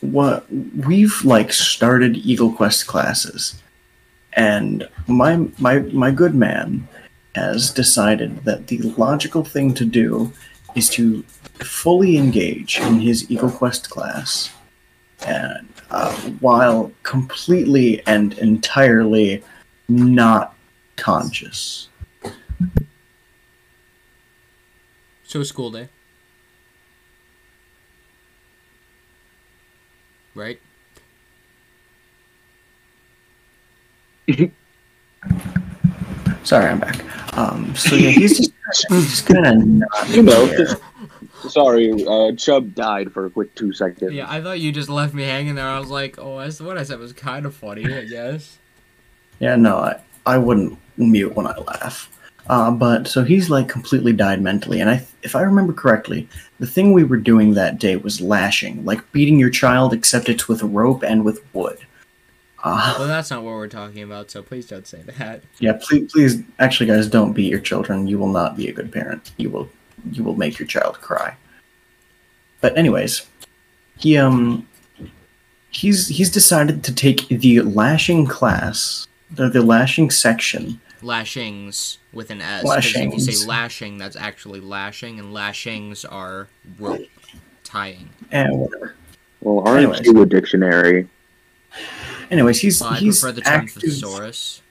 [0.00, 0.46] What
[0.86, 3.60] we've like started Eagle Quest classes,
[4.34, 6.88] and my my my good man
[7.34, 10.32] has decided that the logical thing to do
[10.74, 11.22] is to
[11.62, 14.50] fully engage in his Eagle Quest class,
[15.26, 19.42] and uh, while completely and entirely
[19.88, 20.54] not
[20.96, 21.88] conscious.
[25.24, 25.88] So school day.
[30.34, 30.60] Right?
[36.44, 37.04] Sorry, I'm back.
[37.36, 38.52] Um, so yeah, he's just
[38.88, 40.80] he's just kind of not You know, just-
[41.48, 44.12] Sorry, uh, Chubb died for a quick two seconds.
[44.12, 45.66] Yeah, I thought you just left me hanging there.
[45.66, 48.58] I was like, oh, that's what I said was kind of funny, I guess.
[49.38, 52.10] Yeah, no, I, I wouldn't mute when I laugh.
[52.48, 56.28] Uh, but so he's like completely died mentally, and I, if I remember correctly,
[56.58, 60.46] the thing we were doing that day was lashing, like beating your child, except it's
[60.48, 61.78] with a rope and with wood.
[62.62, 65.42] Uh, Well, that's not what we're talking about, so please don't say that.
[65.60, 68.06] yeah, please, please, actually, guys, don't beat your children.
[68.06, 69.32] You will not be a good parent.
[69.38, 69.68] You will,
[70.12, 71.36] you will make your child cry.
[72.60, 73.26] But anyways,
[73.98, 74.66] he um,
[75.70, 80.80] he's he's decided to take the lashing class, the the lashing section.
[81.02, 82.62] Lashings with an S.
[82.62, 86.48] 'cause If you say lashing, that's actually lashing, and lashings are
[86.78, 87.06] rope
[87.64, 88.10] tying.
[88.30, 88.94] And whatever.
[89.40, 90.06] Well, aren't Anyways.
[90.06, 91.08] you a dictionary?
[92.30, 94.62] Anyways, he's oh, I he's prefer the term active- thesaurus.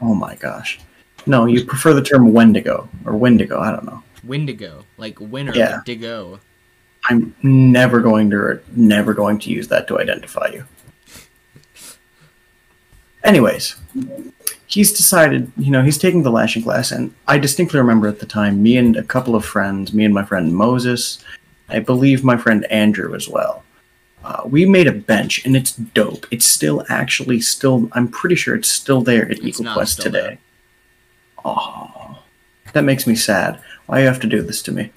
[0.00, 0.80] Oh my gosh,
[1.26, 3.60] no, you prefer the term Wendigo or Wendigo?
[3.60, 4.02] I don't know.
[4.24, 5.76] Windigo, like winner, Yeah.
[5.76, 6.40] but digo.
[7.10, 10.64] I'm never going to never going to use that to identify you.
[13.22, 13.76] Anyways,
[14.66, 18.26] he's decided, you know, he's taking the lashing class, and I distinctly remember at the
[18.26, 21.24] time, me and a couple of friends, me and my friend Moses,
[21.68, 23.62] I believe my friend Andrew as well.
[24.24, 26.26] Uh, we made a bench, and it's dope.
[26.30, 27.88] It's still actually still.
[27.92, 30.20] I'm pretty sure it's still there at It's Eagle Quest today.
[30.20, 30.38] there.
[31.44, 32.18] Oh,
[32.72, 33.60] that makes me sad.
[33.86, 34.90] Why you have to do this to me?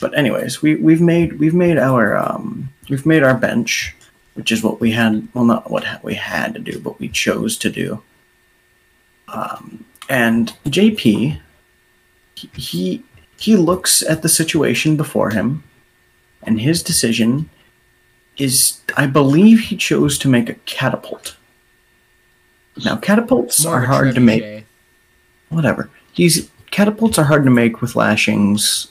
[0.00, 3.94] But anyways, we we've made we've made our um we've made our bench,
[4.34, 5.28] which is what we had.
[5.32, 8.02] Well, not what we had to do, but we chose to do.
[9.28, 11.38] Um, and JP,
[12.34, 13.02] he- he
[13.38, 15.62] he looks at the situation before him,
[16.42, 17.48] and his decision
[18.36, 21.36] is, I believe, he chose to make a catapult.
[22.84, 24.64] Now, catapults More are hard to make trebuchet.
[25.48, 25.90] whatever.
[26.12, 28.88] He's catapults are hard to make with lashings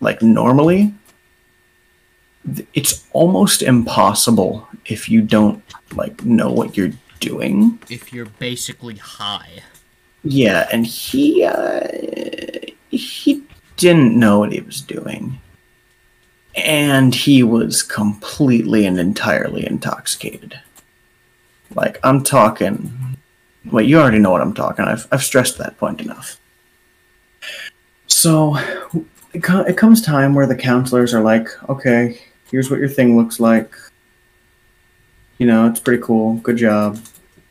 [0.00, 0.92] like normally.
[2.74, 5.62] It's almost impossible if you don't
[5.94, 7.78] like know what you're doing.
[7.88, 9.62] If you're basically high.
[10.24, 11.86] Yeah, and he uh,
[12.90, 13.42] he
[13.76, 15.40] didn't know what he was doing.
[16.64, 20.58] And he was completely and entirely intoxicated.
[21.74, 23.08] Like I'm talking
[23.70, 24.84] Wait, you already know what I'm talking.
[24.84, 26.40] I've I've stressed that point enough.
[28.06, 28.56] So
[29.32, 33.16] it, co- it comes time where the counselors are like, "Okay, here's what your thing
[33.16, 33.74] looks like.
[35.38, 36.34] You know, it's pretty cool.
[36.36, 36.98] Good job.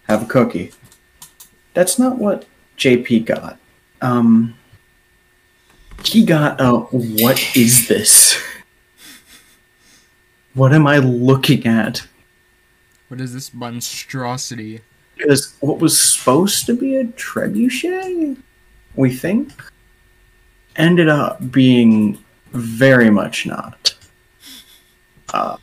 [0.08, 0.72] Have a cookie."
[1.74, 2.46] That's not what
[2.78, 3.60] JP got.
[4.02, 4.56] Um,
[6.04, 8.42] he got a what is this?
[10.58, 12.08] What am I looking at?
[13.10, 14.82] What is this monstrosity?
[15.16, 18.36] Because what was supposed to be a trebuchet,
[18.96, 19.54] we think,
[20.76, 22.18] ended up being
[22.54, 23.94] very much not.
[25.32, 25.58] Uh,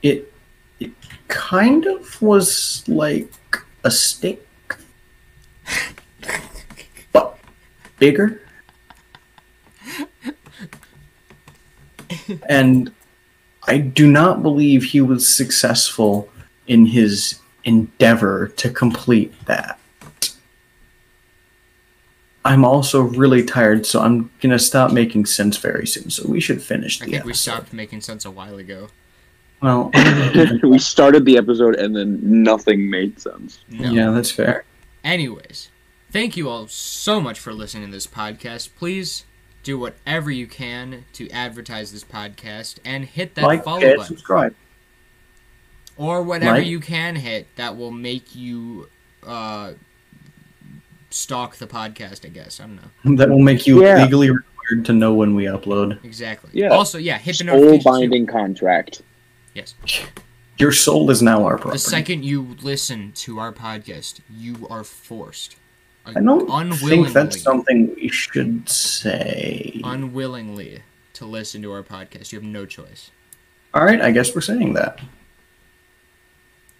[0.00, 0.32] it
[0.80, 0.92] it
[1.28, 3.30] kind of was like
[3.84, 4.46] a stick,
[7.12, 7.38] but
[7.98, 8.40] bigger.
[12.48, 12.90] and
[13.64, 16.28] I do not believe he was successful
[16.66, 19.78] in his endeavor to complete that.
[22.44, 26.10] I'm also really tired, so I'm gonna stop making sense very soon.
[26.10, 28.88] So we should finish I the think we stopped making sense a while ago.
[29.60, 29.92] Well,
[30.64, 33.60] we started the episode and then nothing made sense.
[33.68, 33.90] No.
[33.90, 34.64] yeah, that's fair.
[35.04, 35.70] Anyways,
[36.10, 38.70] thank you all so much for listening to this podcast.
[38.76, 39.24] Please
[39.62, 44.06] do whatever you can to advertise this podcast and hit that like, follow share, button.
[44.16, 44.54] subscribe.
[45.96, 48.88] or whatever Like- you can hit that will make you
[49.26, 49.72] uh
[51.10, 54.02] stalk the podcast i guess i don't know That will make you Yeah.
[54.04, 56.02] legally required to know when we upload.
[56.04, 56.68] exactly Yeah.
[56.68, 57.90] also yeah hit the Soul notification too.
[58.00, 59.02] binding contract.
[59.54, 59.74] yes
[60.58, 61.74] Your soul is now our property.
[61.74, 65.56] the second you listen to our podcast you are forced
[66.04, 69.80] I don't unwillingly think that's something we should say.
[69.84, 70.82] unwillingly
[71.14, 73.10] to listen to our podcast you have no choice
[73.74, 75.00] All right, I guess we're saying that.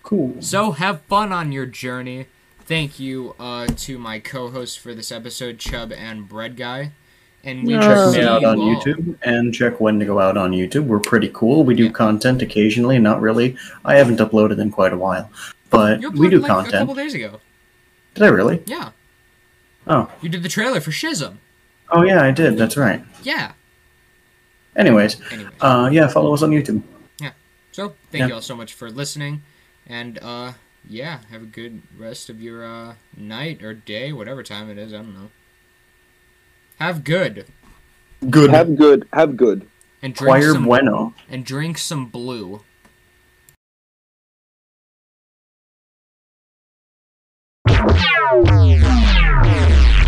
[0.02, 0.36] Cool.
[0.40, 2.26] So have fun on your journey.
[2.64, 6.92] Thank you uh, to my co-hosts for this episode, Chubb and Bread Guy.
[7.44, 8.76] And we check me out on all.
[8.76, 10.84] YouTube and check Wendigo out on YouTube.
[10.86, 11.64] We're pretty cool.
[11.64, 11.90] We do Yeah.
[11.90, 13.56] content occasionally, not really.
[13.84, 15.28] I haven't uploaded in quite a while,
[15.70, 17.40] but You we do like a couple days ago.
[18.14, 18.62] Did I really?
[18.66, 18.90] Yeah,
[19.86, 21.40] Oh, you did the trailer for Schism.
[21.90, 22.56] oh yeah, I did.
[22.56, 23.04] That's right.
[23.22, 23.52] Yeah.
[24.76, 26.82] Anyways, Anyway, uh, yeah, follow us on YouTube.
[27.20, 27.32] Yeah.
[27.72, 28.26] So thank yeah.
[28.28, 29.42] you all so much for listening,
[29.86, 30.52] and uh,
[30.88, 34.94] yeah, have a good rest of your uh, night or day, whatever time it is.
[34.94, 35.30] I don't know.
[36.78, 37.46] Have good
[38.30, 38.50] Good.
[38.50, 39.08] Have good.
[39.12, 39.68] Have good.
[40.00, 41.12] and drink Choir some bueno.
[41.28, 42.62] and drink some blue.
[47.66, 49.08] Wow.
[49.40, 50.01] Yeah.